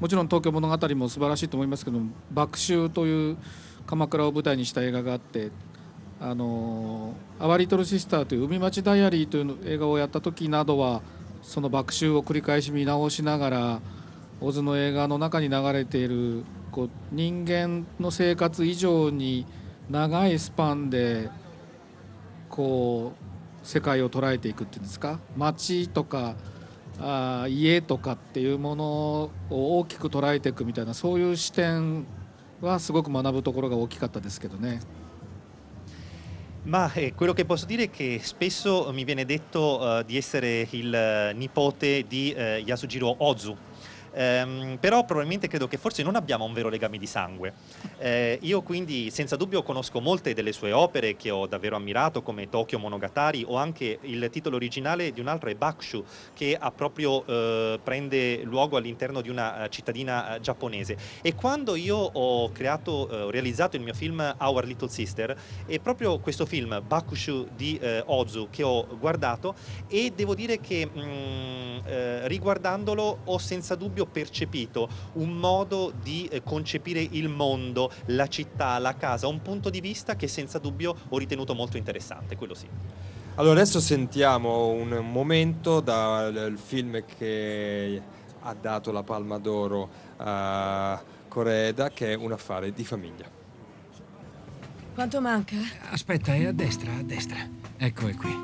[0.00, 2.00] もちろん「東京物語」も素晴らしいと思いますけど
[2.32, 3.36] 「爆秋」という
[3.86, 5.50] 鎌倉を舞台にした映画があって
[6.22, 11.00] あの「アワリトルシスター」という「海町ダイアリー」という映画をやった時などは
[11.42, 13.80] その爆臭を繰り返し見直しながら
[14.42, 19.46] オズの映画の中に流れているこう人間の生活以上に
[19.88, 21.30] 長いスパンで
[22.50, 23.12] こ
[23.62, 25.18] う世界を捉えていくっていうんですか？
[25.36, 26.34] 街とか
[27.00, 29.30] あ家とかっていうものを
[29.80, 32.04] 大きく捉えていくみたいなそういう視点
[32.60, 34.80] はすごく学ぶところが大きかったですけどね。
[36.62, 40.94] Ma eh, quello che posso dire è che spesso mi viene detto eh, di essere il
[40.94, 43.56] eh, nipote di eh, Yasujiro Ozu.
[44.12, 47.52] Ehm, però probabilmente credo che forse non abbiamo un vero legame di sangue.
[47.98, 52.48] Eh, io quindi senza dubbio conosco molte delle sue opere che ho davvero ammirato come
[52.48, 57.24] Tokyo Monogatari o anche il titolo originale di un altro è Bakushu che ha proprio
[57.26, 63.08] eh, prende luogo all'interno di una eh, cittadina eh, giapponese e quando io ho creato
[63.08, 67.78] eh, ho realizzato il mio film Our Little Sister è proprio questo film Bakushu di
[67.78, 69.54] eh, Ozu che ho guardato
[69.88, 76.42] e devo dire che mh, eh, riguardandolo ho senza dubbio percepito un modo di eh,
[76.42, 81.18] concepire il mondo, la città, la casa, un punto di vista che senza dubbio ho
[81.18, 82.68] ritenuto molto interessante, quello sì.
[83.36, 88.02] Allora adesso sentiamo un momento dal film che
[88.40, 93.38] ha dato la Palma d'Oro a Coreda che è un affare di famiglia.
[94.94, 95.56] Quanto manca?
[95.90, 97.38] Aspetta, è a destra, a destra.
[97.78, 98.36] Ecco, è qui.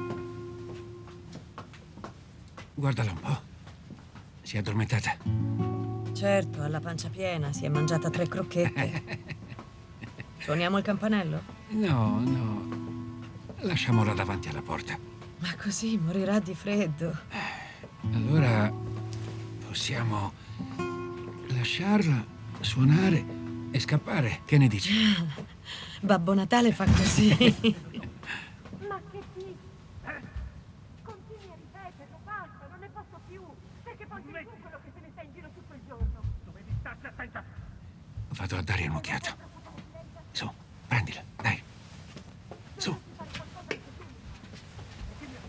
[2.72, 3.55] Guardala un po'.
[4.46, 5.16] Si è addormentata.
[6.12, 9.02] Certo, ha la pancia piena, si è mangiata tre crocchette.
[10.38, 11.42] Suoniamo il campanello?
[11.70, 13.24] No, no.
[13.62, 14.96] Lasciamola davanti alla porta.
[15.38, 17.12] Ma così morirà di freddo.
[18.12, 18.72] Allora
[19.66, 20.32] possiamo
[21.48, 22.24] lasciarla
[22.60, 23.24] suonare
[23.72, 24.42] e scappare.
[24.44, 24.92] Che ne dici?
[26.00, 27.28] Babbo Natale fa così.
[28.86, 29.56] Ma che ti...
[31.02, 33.42] Continui a ripeterlo, basta, non ne posso più.
[33.82, 36.22] Perché poi sei tu quello che se ne sta in giro tutto il giorno.
[36.44, 37.44] Dovevi starci attenta.
[38.36, 39.34] Vado a dare un'occhiata.
[40.32, 40.50] Su,
[40.86, 41.62] prendila, dai.
[42.76, 42.90] Su.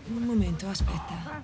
[0.06, 1.42] Un momento, aspetta.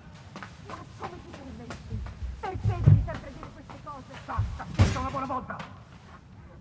[0.97, 2.01] Come ti permetti?
[2.41, 4.13] Perché devi sempre dire queste cose?
[4.25, 5.57] Basta, questa è una buona volta.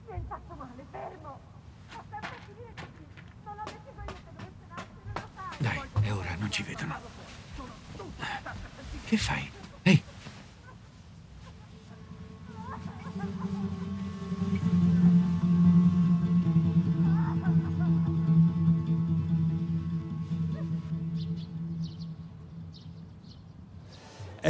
[0.08, 1.39] Mi hai fatto male, fermo.
[1.88, 3.06] Fa sempre finire così.
[3.46, 5.58] Non l'ho deciso io che dovesse nascere, lo sai.
[5.60, 6.96] Dai, è ora, non ci vedono.
[9.06, 9.53] Che fai?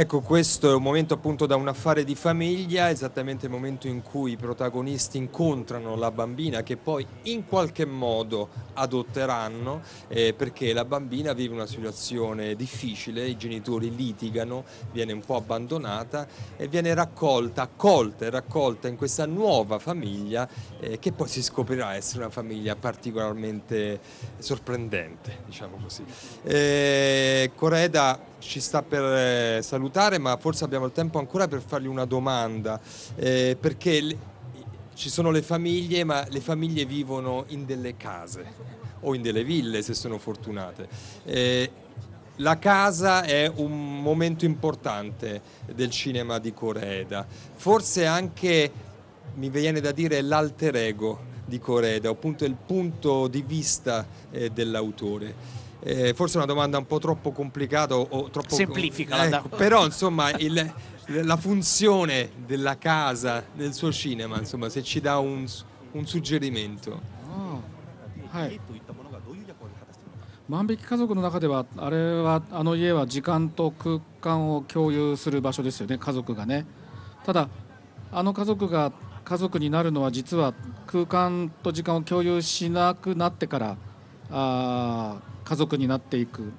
[0.04, 4.02] Ecco, questo è un momento appunto da un affare di famiglia, esattamente il momento in
[4.02, 10.84] cui i protagonisti incontrano la bambina che poi in qualche modo adotteranno eh, perché la
[10.84, 16.26] bambina vive una situazione difficile, i genitori litigano, viene un po' abbandonata
[16.58, 20.46] e viene raccolta, accolta e raccolta in questa nuova famiglia
[20.80, 24.00] eh, che poi si scoprirà essere una famiglia particolarmente
[24.36, 26.04] sorprendente, diciamo così.
[26.42, 31.86] Eh, Coreda ci sta per eh, salutare, ma forse abbiamo il tempo ancora per fargli
[31.86, 32.78] una domanda,
[33.16, 34.18] eh, perché le-
[34.94, 38.44] ci sono le famiglie, ma le famiglie vivono in delle case
[39.00, 40.88] o in delle ville se sono fortunate.
[41.24, 41.70] Eh,
[42.36, 45.40] la casa è un momento importante
[45.72, 48.70] del cinema di Coreda, forse anche
[49.36, 55.62] mi viene da dire l'alter ego di Coreda, appunto il punto di vista eh, dell'autore.
[55.86, 58.54] Eh, forse è una domanda un po' troppo complicata o, troppo...
[58.54, 59.58] Semplificala, Ecco, dai.
[59.58, 60.72] però insomma il-
[61.06, 65.46] la funzione della casa nel suo cinema, insomma, se ci dà un,
[65.92, 66.98] un suggerimento.
[68.32, 68.58] はい
[70.48, 76.66] 万引き家族の中ではあれはあの家は時間と空間を共有する場所ですよね家族がね
[77.24, 77.48] ただ
[78.12, 78.92] あの家族が
[79.24, 80.52] 家族になるのは実は
[80.86, 83.76] 空間と時間を共有しなくなってから
[84.30, 86.51] あー家族になっていく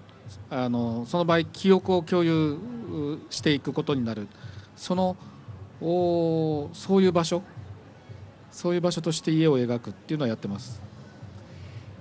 [0.48, 2.58] あのその場合記憶を共有う
[3.30, 4.28] していくことになる
[4.76, 5.16] その
[5.80, 7.42] おそういう場所
[8.50, 10.90] そういう場所として家を描くっていうのはやってます。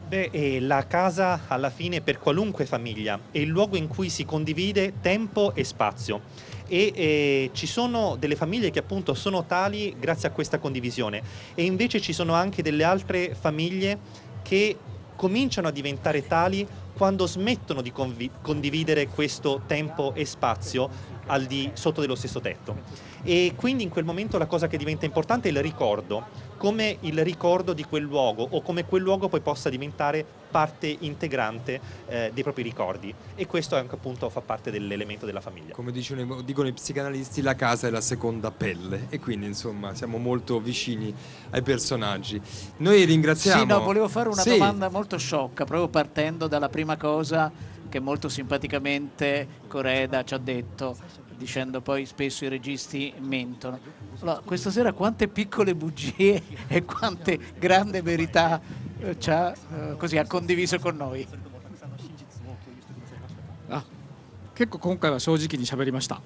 [0.09, 4.25] Beh, eh, la casa alla fine per qualunque famiglia è il luogo in cui si
[4.25, 6.21] condivide tempo e spazio
[6.67, 11.21] e eh, ci sono delle famiglie che appunto sono tali grazie a questa condivisione
[11.53, 13.99] e invece ci sono anche delle altre famiglie
[14.41, 14.75] che
[15.16, 20.88] cominciano a diventare tali quando smettono di condividere questo tempo e spazio
[21.26, 22.76] al di sotto dello stesso tetto.
[23.22, 26.26] E quindi in quel momento la cosa che diventa importante è il ricordo,
[26.58, 31.80] come il ricordo di quel luogo o come quel luogo poi possa diventare parte integrante
[32.06, 33.12] eh, dei propri ricordi.
[33.34, 35.74] E questo anche appunto fa parte dell'elemento della famiglia.
[35.74, 40.18] Come dicono, dicono i psicanalisti, la casa è la seconda pelle e quindi insomma siamo
[40.18, 41.12] molto vicini
[41.50, 42.40] ai personaggi.
[42.76, 43.60] Noi ringraziamo...
[43.62, 44.50] Sì, no, volevo fare una Sì.
[44.50, 47.50] domanda molto sciocca, proprio partendo dalla prima cosa
[47.93, 50.97] che molto simpaticamente Coreda ci ha detto,
[51.35, 53.79] dicendo poi spesso i registi mentono.
[54.21, 58.61] Allora, questa sera quante piccole bugie e quante grandi verità
[58.99, 61.27] eh, ci ha, eh, così, ha condiviso con noi.
[63.69, 63.83] あ
[64.55, 66.21] 結構今回は正直に喋りました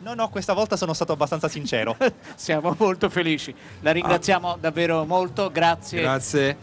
[0.00, 1.96] No, no, questa volta sono stato abbastanza sincero.
[2.36, 3.52] Siamo molto felici.
[3.80, 6.02] La ringraziamo davvero molto, grazie.
[6.02, 6.56] Grazie.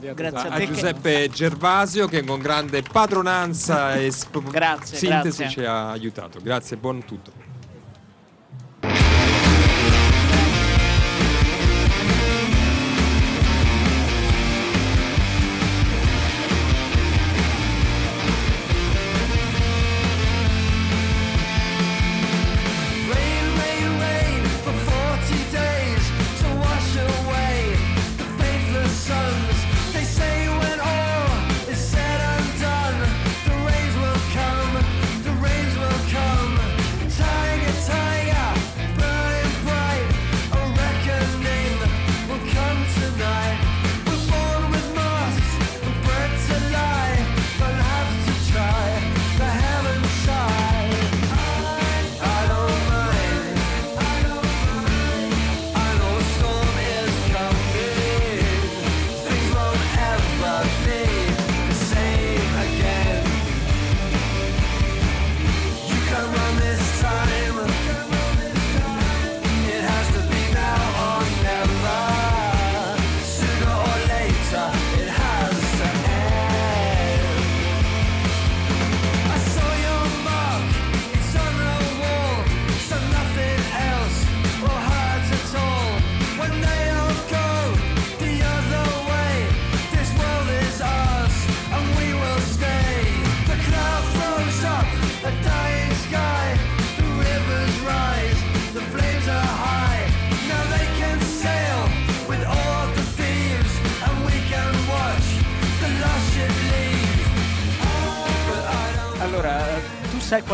[0.00, 5.48] Grazie a a Giuseppe Gervasio che con grande padronanza e sp- Grazie, sintesi grazie.
[5.48, 6.40] ci ha aiutato.
[6.42, 7.53] Grazie, buon tutto.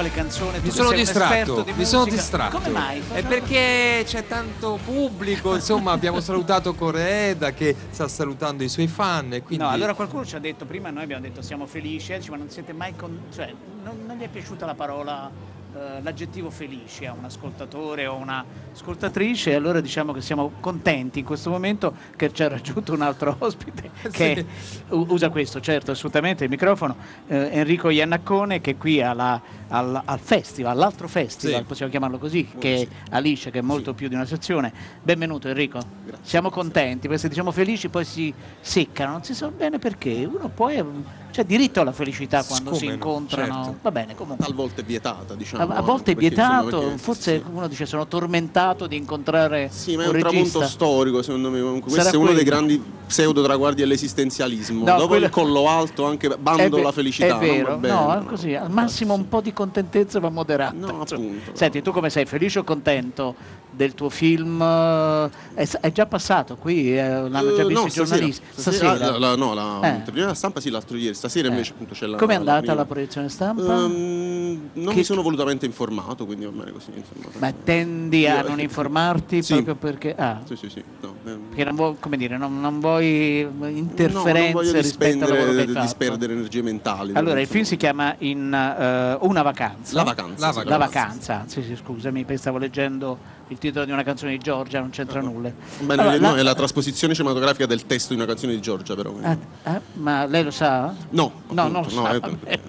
[0.01, 0.57] Quale canzone?
[0.59, 2.57] Tu Mi che sono sei distratto, di mi sono distratto.
[2.57, 3.03] Come mai?
[3.13, 9.35] È perché c'è tanto pubblico, insomma, abbiamo salutato Coreda che sta salutando i suoi fan
[9.35, 12.23] e quindi No, allora qualcuno ci ha detto, prima noi abbiamo detto siamo felici, eh,
[12.31, 13.25] ma non siete mai con...
[13.35, 13.53] cioè
[13.85, 15.31] non, non gli è piaciuta la parola,
[15.75, 21.21] eh, l'aggettivo felici a un ascoltatore o una ascoltatrice, e allora diciamo che siamo contenti
[21.21, 24.45] in questo momento che ci ha raggiunto un altro ospite che
[24.89, 26.97] u- usa questo, certo, assolutamente il microfono,
[27.29, 31.65] eh, Enrico Iannaccone che è qui alla- al, al festival, all'altro festival, Sì.
[31.67, 34.73] possiamo chiamarlo così, che è Alice, che è molto più di una sezione.
[35.03, 35.79] Benvenuto Enrico,
[36.23, 40.49] siamo contenti, perché se diciamo felici poi si seccano, non si sa bene perché, uno
[40.49, 40.83] poi
[41.31, 43.79] c'è diritto alla felicità quando si Come no, incontrano, certo.
[43.83, 44.45] va bene comunque.
[44.47, 45.73] Talvolta è vietata, A, diciamo.
[45.75, 50.09] a volte è vietato, perché- forse uno dice sono tormentato di incontrare Sì, ma è
[50.09, 51.61] un un tramonto storico, secondo me.
[51.61, 52.57] Comunque, Sarà questo è uno dei quello.
[52.59, 54.85] grandi pseudo traguardi dell'esistenzialismo.
[54.85, 57.37] No, Dopo quello- il collo alto, anche bando ve- la felicità.
[57.37, 58.25] È vero, no, no.
[58.27, 60.75] così, al massimo un po' di contentezza va moderata.
[60.77, 61.51] No, appunto.
[61.53, 62.25] Senti, tu come sei?
[62.27, 63.35] Felice o contento
[63.71, 64.61] del tuo film?
[64.61, 68.45] eh, È, è già passato qui, eh, l'hanno già Eh, visto no, i giornalisti.
[68.55, 70.11] Stasera, la, la- no, la Eh.
[70.11, 71.15] prima stampa sì, l'altro ieri.
[71.21, 72.17] Stasera invece appunto c'è la.
[72.17, 73.75] Com'è la andata la proiezione stampa?
[73.85, 76.93] Ehm, non Che- mi sono volutamente informato, quindi va bene così.
[76.95, 77.27] Insomma.
[77.37, 79.53] Ma tendi a Io- non informarti Sì.
[79.53, 80.15] proprio perché...
[80.17, 80.83] Ah, Sì, sì, sì.
[81.03, 85.25] No, ehm, perché non vuoi, come dire, non, non vuoi no, interferenze non voglio rispetto
[85.25, 85.81] al lavoro che hai fatto.
[85.81, 87.13] disperdere energie mentali.
[87.15, 89.95] Allora, il film si chiama in, eh, Una vacanza.
[89.97, 90.59] La vacanza, La sì.
[90.65, 90.71] vacanza.
[90.71, 91.45] La vacanza.
[91.49, 93.19] Sì, sì, scusami, stavo leggendo
[93.51, 95.51] il titolo di una canzone di Giorgia, non c'entra nulla.
[95.81, 98.95] Bene, Allora, no, la- è la trasposizione cinematografica del testo di una canzone di Giorgia,
[98.95, 99.13] però.
[99.23, 100.95] Ah, ah, ma lei lo sa?
[101.11, 102.13] No, no, non lo appunto, no, sa.
[102.15, 102.61] eh, va bene.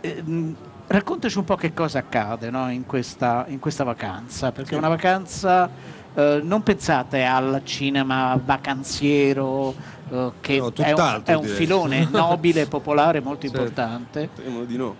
[0.00, 4.78] Ehm, Raccontaci un po' che cosa accade no, in, questa, in questa vacanza, perché è
[4.78, 5.70] una vacanza,
[6.14, 9.74] eh, non pensate al cinema vacanziero, eh,
[10.40, 13.56] che No, è un, è un filone nobile, popolare, molto Certo.
[13.56, 14.28] importante.
[14.32, 14.96] Speriamo di no.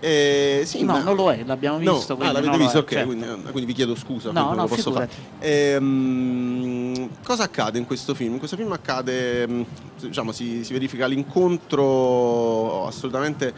[0.00, 2.14] Eh, sì, No, ma- non lo è, l'abbiamo No, visto.
[2.14, 2.78] ah, quindi l'avete visto?
[2.78, 3.06] ok, certo.
[3.06, 4.30] quindi, eh, quindi vi chiedo scusa.
[4.32, 5.08] No, no, posso fare.
[5.40, 8.32] Ehm, cosa accade in questo film?
[8.32, 9.66] In questo film accade, mh,
[10.00, 13.52] diciamo, si, si verifica l'incontro assolutamente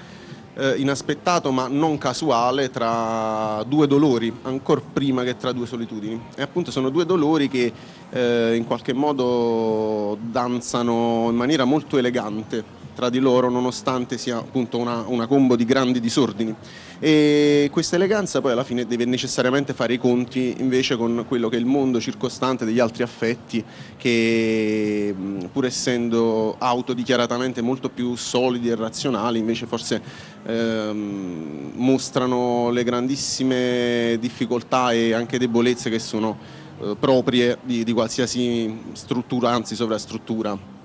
[0.58, 6.20] eh, inaspettato ma non casuale tra due dolori, ancora prima che tra due solitudini.
[6.34, 7.72] E appunto sono due dolori che
[8.10, 14.76] eh, in qualche modo danzano in maniera molto elegante tra di loro nonostante sia appunto
[14.76, 16.52] una, una combo di grandi disordini.
[16.98, 21.54] E questa eleganza poi alla fine deve necessariamente fare i conti invece con quello che
[21.54, 23.62] è il mondo circostante degli altri affetti
[23.96, 25.14] che
[25.52, 30.02] pur essendo autodichiaratamente molto più solidi e razionali invece forse
[30.44, 36.36] ehm, mostrano le grandissime difficoltà e anche debolezze che sono
[36.80, 40.77] eh, proprie di, di qualsiasi struttura, anzi sovrastruttura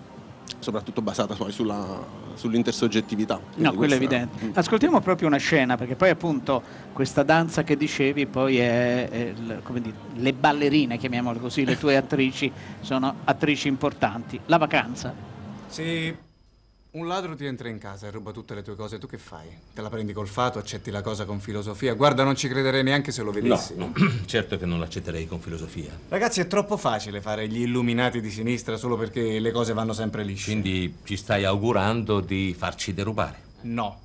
[0.63, 3.39] soprattutto basata poi sulla- sull'intersoggettività.
[3.55, 4.51] No, quello è evidente.
[4.53, 6.61] Ascoltiamo proprio una scena, perché poi appunto
[6.93, 12.51] questa danza che dicevi, poi è, è dire, le ballerine, chiamiamole così, le tue attrici
[12.81, 14.39] sono attrici importanti.
[14.47, 15.13] La vacanza.
[15.67, 16.17] Se
[16.93, 19.47] un ladro ti entra in casa e ruba tutte le tue cose, tu che fai?
[19.73, 21.95] Te la prendi col fato, accetti la cosa con filosofia?
[21.95, 23.73] Guarda, non ci crederei neanche se lo No, vedessi.
[23.75, 23.91] no,
[24.25, 25.89] certo che non l'accetterei con filosofia.
[26.09, 30.23] Ragazzi, è troppo facile fare gli illuminati di sinistra solo perché le cose vanno sempre
[30.23, 30.51] lisce.
[30.51, 33.41] Quindi ci stai augurando di farci derubare.
[33.61, 33.99] No.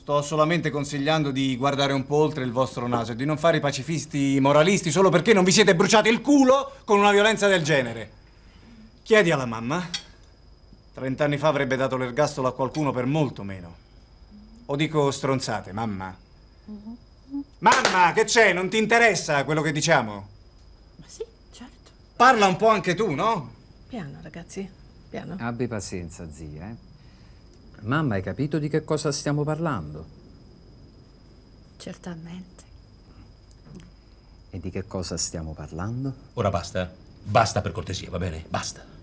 [0.00, 3.56] Sto solamente consigliando di guardare un po' oltre il vostro naso e di non fare
[3.56, 7.64] i pacifisti moralisti solo perché non vi siete bruciati il culo con una violenza del
[7.64, 8.10] genere.
[9.02, 9.88] Chiedi alla mamma.
[11.00, 13.74] Trent'anni fa avrebbe dato l'ergastolo a qualcuno per molto meno.
[14.66, 16.14] O dico stronzate, mamma.
[17.60, 18.52] Mamma, che c'è?
[18.52, 20.28] Non ti interessa quello che diciamo?
[20.96, 21.90] Ma sì, certo.
[22.16, 23.50] Parla un po' anche tu, no?
[23.88, 24.68] Piano, ragazzi,
[25.08, 25.36] piano.
[25.38, 26.68] Abbi pazienza, zia.
[26.68, 26.76] eh.
[27.80, 30.04] Mamma, hai capito di che cosa stiamo parlando?
[31.78, 32.62] Certamente.
[34.50, 36.12] E di che cosa stiamo parlando?
[36.34, 36.92] Ora basta.
[37.22, 38.44] Basta per cortesia, va bene?
[38.46, 38.98] Basta.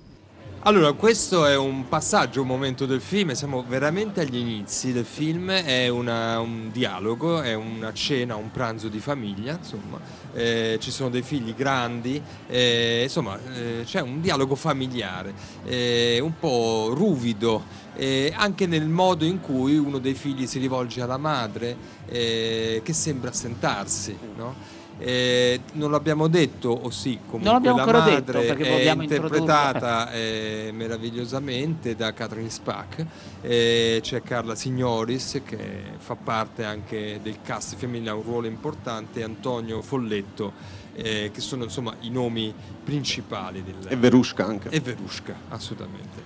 [0.67, 5.49] Allora, questo è un passaggio, un momento del film, siamo veramente agli inizi del film,
[5.49, 9.97] è una- un dialogo, è una cena, un pranzo di famiglia, insomma,
[10.33, 16.37] eh, ci sono dei figli grandi, eh, insomma, eh, c'è un dialogo familiare, eh, un
[16.37, 17.63] po' ruvido,
[17.95, 22.91] eh, anche nel modo in cui uno dei figli si rivolge alla madre, eh, che
[22.91, 24.76] sembra assentarsi, no?
[24.99, 30.71] Eh, non l'abbiamo detto, o sì, comunque Non la detto, madre perché è interpretata eh,
[30.73, 33.05] meravigliosamente da Catherine Spack.
[33.41, 35.57] Eh, c'è Carla Signoris che
[35.97, 40.53] fa parte anche del cast femminile, ha un ruolo importante, Antonio Folletto,
[40.95, 43.75] eh, che sono insomma i nomi principali del...
[43.87, 44.69] E Verushka anche.
[44.69, 46.23] E Verushka, assolutamente.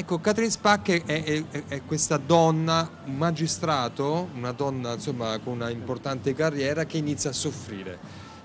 [0.00, 5.68] Ecco, Catherine Spack è, è- è- questa donna, un magistrato, una donna insomma con una
[5.68, 7.98] importante carriera che inizia a soffrire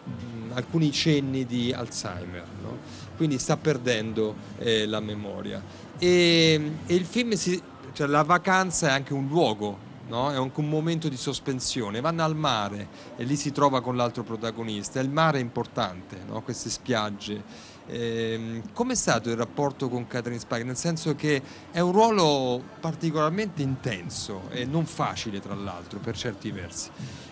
[0.04, 2.78] mh, alcuni cenni di Alzheimer, no?
[3.16, 5.64] quindi sta perdendo eh, la memoria.
[5.98, 7.62] E, e il film, si,
[7.94, 9.78] cioè la vacanza è anche un luogo,
[10.10, 10.34] no?
[10.34, 12.02] è anche un momento di sospensione.
[12.02, 15.00] Vanno al mare e lì si trova con l'altro protagonista.
[15.00, 16.42] Il mare è importante, no?
[16.42, 17.74] queste spiagge.
[17.88, 20.64] Ehm, Com'è stato il rapporto con Catherine Spack?
[20.64, 26.52] Nel senso che è un ruolo particolarmente intenso e non facile, tra l'altro, per certi
[26.52, 26.90] versi.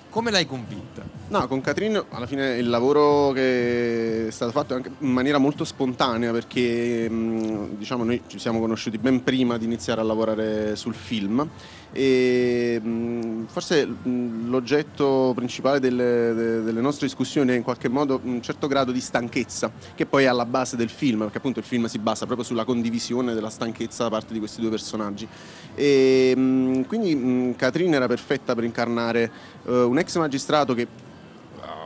[0.10, 1.02] Come l'hai convinta?
[1.30, 5.40] No, con Catherine alla fine il lavoro che è stato fatto è anche in maniera
[5.40, 10.76] molto spontanea perché mh, diciamo noi ci siamo conosciuti ben prima di iniziare a lavorare
[10.76, 11.50] sul film
[11.94, 18.20] e mh, forse mh, l'oggetto principale delle, de- delle nostre discussioni è in qualche modo
[18.24, 21.66] un certo grado di stanchezza che poi è alla base del film perché appunto il
[21.66, 25.28] film si basa proprio sulla condivisione della stanchezza da parte di questi due personaggi.
[25.76, 29.32] E mh, quindi mh, Catherine era perfetta per incarnare
[29.66, 30.88] eh, un ex magistrato che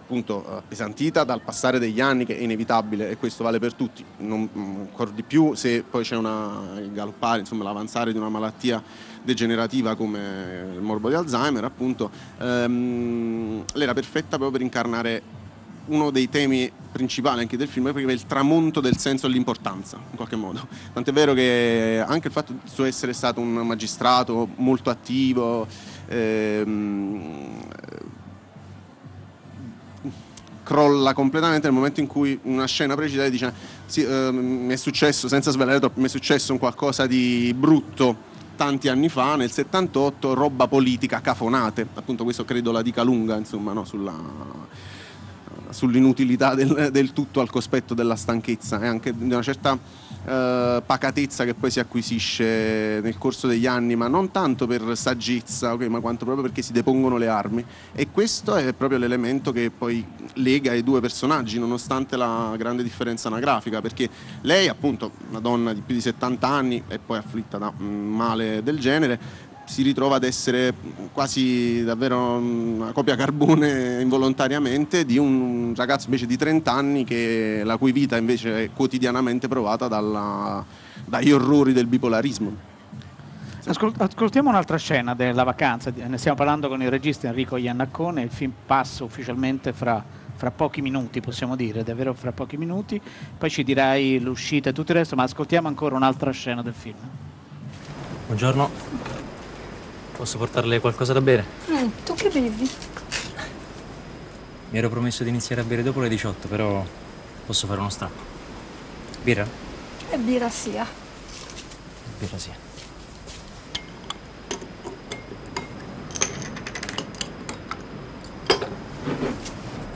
[0.07, 4.47] appunto appesantita dal passare degli anni che è inevitabile e questo vale per tutti, non,
[4.57, 8.81] mm, ancora di più se poi c'è una, il galoppare, insomma l'avanzare di una malattia
[9.27, 12.09] degenerativa come il morbo di Alzheimer appunto,
[12.39, 15.21] ehm, lei era perfetta proprio per incarnare
[15.87, 20.15] uno dei temi principali anche del film è il tramonto del senso e l'importanza in
[20.15, 20.65] qualche modo.
[20.93, 25.67] Tant'è vero che anche il fatto di suo essere stato un magistrato molto attivo
[26.07, 27.65] ehm,
[30.63, 33.53] crolla completamente nel momento in cui una scena precisa dice
[33.85, 38.26] sì, eh, mi è successo, senza svelare troppo, mi è successo un qualcosa di brutto
[38.57, 43.71] tanti anni fa, nel 78, roba politica, cafonate, appunto questo credo la dica lunga insomma,
[43.71, 44.13] no, sulla,
[45.69, 49.77] sull'inutilità del, del tutto al cospetto della stanchezza e anche di una certa
[50.27, 55.73] eh, pacatezza che poi si acquisisce nel corso degli anni, ma non tanto per saggezza,
[55.73, 57.63] ok, ma quanto proprio perché si depongono le armi.
[57.93, 63.29] E questo è proprio l'elemento che poi lega i due personaggi, nonostante la grande differenza
[63.29, 64.09] anagrafica, perché
[64.41, 68.61] lei, appunto, una donna di più di 70 anni e poi afflitta da un male
[68.63, 70.73] del genere, si ritrova ad essere
[71.11, 77.75] quasi davvero una copia carbone involontariamente di un ragazzo invece di 30 anni che, la
[77.75, 80.63] cui vita invece è quotidianamente provata dalla-
[81.03, 82.75] dagli orrori del bipolarismo.
[83.65, 88.29] Ascol- ascoltiamo un'altra scena della vacanza, ne stiamo parlando con il regista Enrico Iannaccone, il
[88.29, 90.01] film passa ufficialmente fra,
[90.33, 92.99] fra pochi minuti, possiamo dire, davvero fra pochi minuti,
[93.37, 96.95] poi ci dirai l'uscita e tutto il resto, ma ascoltiamo ancora un'altra scena del film.
[98.27, 99.16] Buongiorno.
[100.17, 101.45] Posso portarle qualcosa da bere?
[101.69, 102.67] Mm, tu che bevi?
[104.71, 106.83] Mi ero promesso di iniziare a bere dopo le 18, però
[107.45, 108.19] posso fare uno strappo.
[109.21, 109.47] Birra?
[110.09, 110.87] E birra sia.
[112.17, 112.55] Birra sia.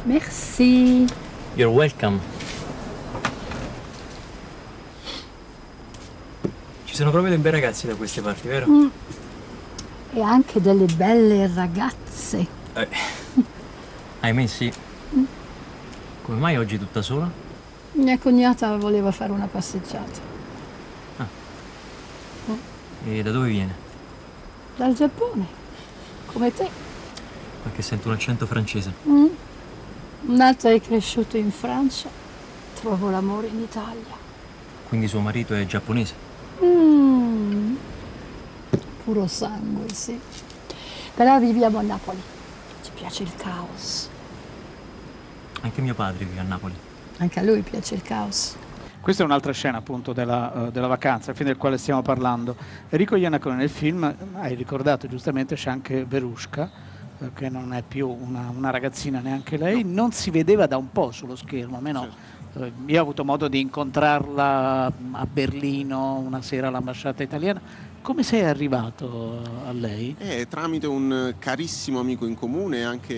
[0.03, 1.07] Merci.
[1.55, 2.19] You're welcome.
[6.85, 8.67] Ci sono proprio dei bei ragazzi da queste parti, vero?
[8.69, 8.87] Mm.
[10.13, 12.45] E anche delle belle ragazze.
[12.73, 12.87] Eh.
[14.19, 14.71] Ahimè sì.
[15.15, 15.23] Mm.
[16.21, 17.29] Come mai oggi tutta sola?
[17.93, 20.29] Mia cognata voleva fare una passeggiata.
[23.03, 23.73] E da dove viene?
[24.75, 25.45] Dal Giappone.
[26.27, 26.69] Come te.
[27.63, 28.93] Perché sento un accento francese.
[29.07, 29.27] Mm.
[30.21, 32.09] Nato e cresciuto in Francia,
[32.79, 34.19] trovo l'amore in Italia.
[34.87, 36.13] Quindi suo marito è giapponese.
[36.63, 37.10] Mm.
[39.11, 40.17] Puro sangue, sì.
[41.15, 42.21] Però viviamo a Napoli.
[42.81, 44.07] Ci piace il caos.
[45.59, 46.73] Anche mio padre vive a Napoli.
[47.17, 48.55] Anche a lui piace il caos.
[49.01, 52.55] Questa è un'altra scena appunto della, eh, della vacanza, il film del quale stiamo parlando.
[52.87, 56.71] Enrico Iannacone nel film, eh, hai ricordato giustamente, c'è anche Verushka,
[57.19, 60.89] eh, che non è più una, una ragazzina neanche lei, non si vedeva da un
[60.89, 62.09] po' sullo schermo, almeno eh,
[62.85, 67.61] io ho avuto modo di incontrarla a Berlino una sera all'ambasciata italiana.
[68.01, 70.15] Come sei arrivato a lei?
[70.17, 73.13] Eh, tramite un carissimo amico in comune, anche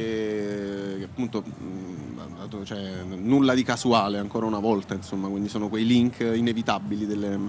[1.00, 1.44] che appunto
[2.38, 7.40] dato- cioè, nulla di casuale ancora una volta, insomma, quindi sono quei link inevitabili delle,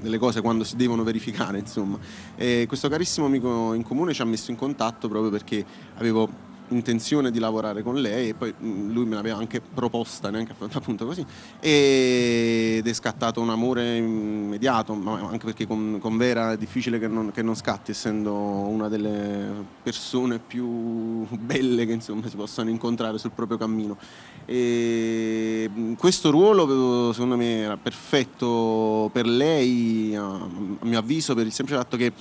[0.00, 1.98] delle cose quando si devono verificare, insomma.
[2.36, 5.64] E questo carissimo amico in comune ci ha messo in contatto proprio perché
[5.96, 10.54] avevo intenzione di lavorare con lei e poi mh, lui me l'aveva anche proposta, neanche
[10.72, 11.24] appunto così,
[11.60, 17.30] ed è scattato un amore immediato, anche perché con, con Vera è difficile che non,
[17.32, 23.32] che non scatti, essendo una delle persone più belle che insomma si possano incontrare sul
[23.32, 23.96] proprio cammino.
[24.44, 30.48] E mh, questo ruolo secondo me era perfetto per lei, a
[30.82, 32.12] mio avviso, per il semplice fatto che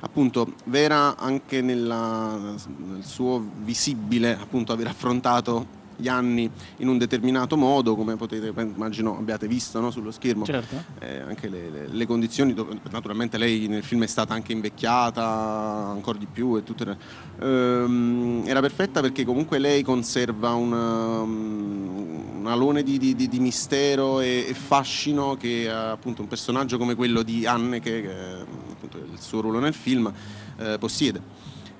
[0.00, 7.56] appunto Vera anche nella- nel suo visibile appunto aver affrontato gli anni in un determinato
[7.56, 10.76] modo, come potete, immagino abbiate visto no, sullo schermo, Certo.
[11.00, 15.24] eh, anche le, le- le condizioni, dove naturalmente lei nel film è stata anche invecchiata
[15.24, 16.96] ancora di più e tutto.
[17.40, 24.20] Ehm, era perfetta perché comunque lei conserva una- un alone di, di- di- di mistero
[24.20, 28.44] e, e fascino che appunto un personaggio come quello di Anne, che, che
[28.88, 30.12] appunto il suo ruolo nel film,
[30.56, 31.20] eh, possiede.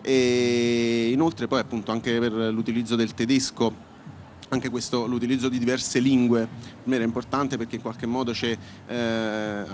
[0.02, 3.86] E inoltre poi appunto anche per l'utilizzo del tedesco
[4.50, 8.56] anche questo, l'utilizzo di diverse lingue per me era importante perché in qualche modo c'è,
[8.86, 9.64] eh,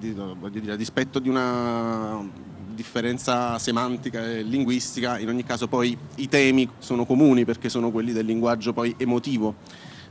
[0.00, 2.28] dire, a dispetto di una
[2.74, 8.12] differenza semantica e linguistica, in ogni caso poi i temi sono comuni perché sono quelli
[8.12, 9.54] del linguaggio poi emotivo.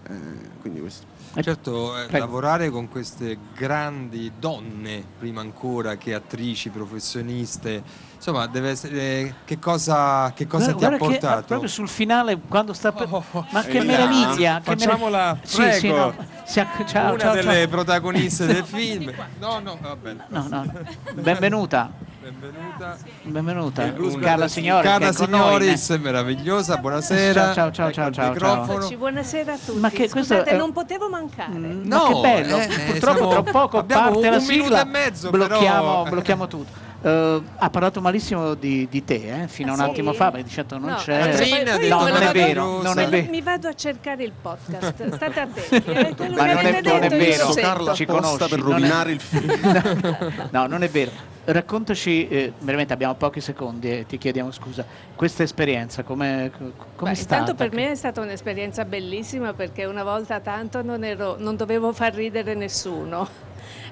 [0.07, 0.13] Eh,
[0.61, 1.18] quindi questo.
[1.41, 2.25] Certo, eh, Prego.
[2.25, 7.83] lavorare con queste grandi donne, prima ancora che attrici, professioniste,
[8.15, 9.35] insomma, deve essere.
[9.45, 11.39] Che cosa, che cosa Guarda- ti ha guarda che, portato?
[11.43, 13.07] eh, proprio sul finale, quando sta per...
[13.51, 14.57] Ma che eh, meraviglia!
[14.57, 15.95] Che facciamola, merav- Sì, sì, prego.
[15.97, 16.15] no.
[16.17, 17.67] Acc- ciao, Una ciao, delle ciao.
[17.69, 19.13] protagoniste del film.
[19.39, 20.25] No, no, va bene.
[20.29, 20.71] No, no.
[21.13, 22.07] Benvenuta.
[22.21, 22.97] Benvenuta.
[23.23, 23.85] Benvenuta.
[23.85, 24.83] Eh, Carla Signori.
[24.83, 27.53] Carla Signoris, meravigliosa, buonasera.
[27.53, 28.35] Ciao, ciao, ciao, Ecco ciao,
[28.67, 28.97] ciao.
[28.97, 29.79] Buonasera a tutti.
[29.79, 31.57] Ma che questo Scusate, è- non potevo mancare.
[31.57, 34.85] Ma che bello, eh, purtroppo siamo- tra poco abbiamo parte un la minuto sigla, e
[34.85, 36.87] mezzo, blocchiamo, però- blocchiamo tutto.
[37.01, 39.85] Eh, ha parlato malissimo di, di te, eh, fino a un sì?
[39.85, 41.33] attimo fa, mi dicendo non No, c'è.
[41.33, 41.37] eh,
[41.77, 43.29] poi no, non è vero, non è vero.
[43.29, 45.75] Mi vado a cercare il podcast, state attenti.
[45.91, 47.93] eh, Ma che non è, non è vero, sento.
[47.93, 48.47] ci conosci.
[48.49, 50.47] per non è- rovinare il film.
[50.51, 51.11] no, non è vero.
[51.45, 54.85] Raccontaci, eh, veramente abbiamo pochi secondi e ti chiediamo scusa,
[55.15, 56.51] questa esperienza come
[56.95, 57.39] come è stata?
[57.39, 61.91] intanto per me è stata un'esperienza bellissima perché una volta tanto non, ero- non dovevo
[61.91, 63.27] far ridere nessuno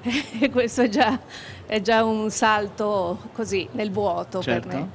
[0.40, 1.18] e questo è già,
[1.66, 4.68] è già un salto così nel vuoto Certo.
[4.68, 4.88] per me.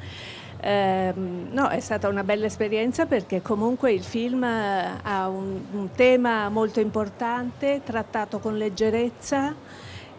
[0.65, 5.89] Ehm, no, è stata una bella esperienza perché comunque il film eh, ha un, un
[5.93, 9.53] tema molto importante, trattato con leggerezza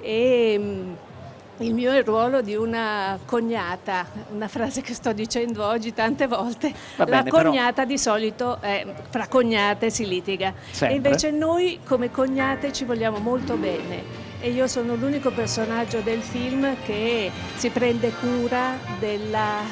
[0.03, 0.93] e mm,
[1.59, 6.27] il mio è il ruolo di una cognata, una frase che sto dicendo oggi tante
[6.27, 6.73] volte.
[6.97, 10.53] Va La bene, però- cognata di solito, eh, fra cognate si litiga.
[10.71, 10.89] Sempre.
[10.89, 14.24] E invece noi come cognate ci vogliamo molto bene.
[14.45, 19.63] E io sono l'unico personaggio del film che si prende cura della-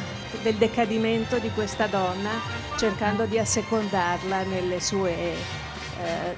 [0.42, 2.30] del decadimento di questa donna,
[2.78, 4.42] cercando di assecondarla
[4.78, 6.36] sue, eh,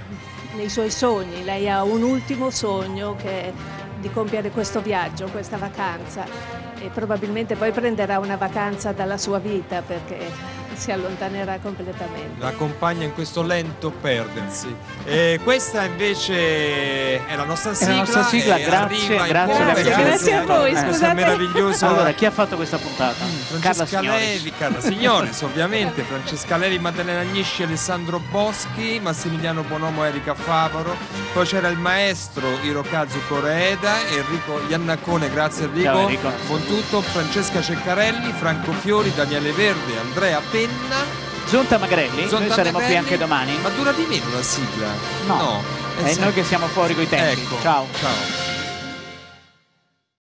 [0.57, 1.45] nei suoi sogni.
[1.45, 3.53] Lei ha un ultimo sogno che è
[4.01, 6.25] di compiere questo viaggio, questa vacanza
[6.81, 12.41] e probabilmente poi prenderà una vacanza dalla sua vita perché si allontanerà completamente.
[12.41, 14.75] La accompagna in questo lento perdersi.
[15.05, 17.93] E questa invece è la nostra È sigla.
[17.93, 21.15] la nostra sigla, grazie, grazie, grazie, Grazie a voi, questa scusate.
[21.15, 23.15] meravigliosa Allora, chi ha fatto questa puntata?
[23.61, 24.19] Carla Francesca Signori.
[24.21, 30.97] Levi, Carla Signoris, ovviamente, Francesca Levi, Maddalena Agnisci, Alessandro Boschi, Massimiliano Bonomo, Erika Favaro,
[31.33, 36.31] poi c'era il maestro Hirokazu Koreeda, Enrico Iannacone, grazie Enrico, Ciao, Enrico.
[36.47, 41.05] buon tutto, Francesca Ceccarelli, Franco Fiori, Daniele Verde, Andrea Penna,
[41.45, 42.97] Zonta Magrelli, noi Zonta saremo qui Magrelli.
[42.97, 43.59] anche domani.
[43.61, 44.89] Ma dura di meno la sigla?
[45.27, 45.63] No,
[45.99, 47.43] è è noi che siamo fuori coi tempi.
[47.43, 47.61] Ecco.
[47.61, 47.87] Ciao.
[48.01, 48.54] Ciao.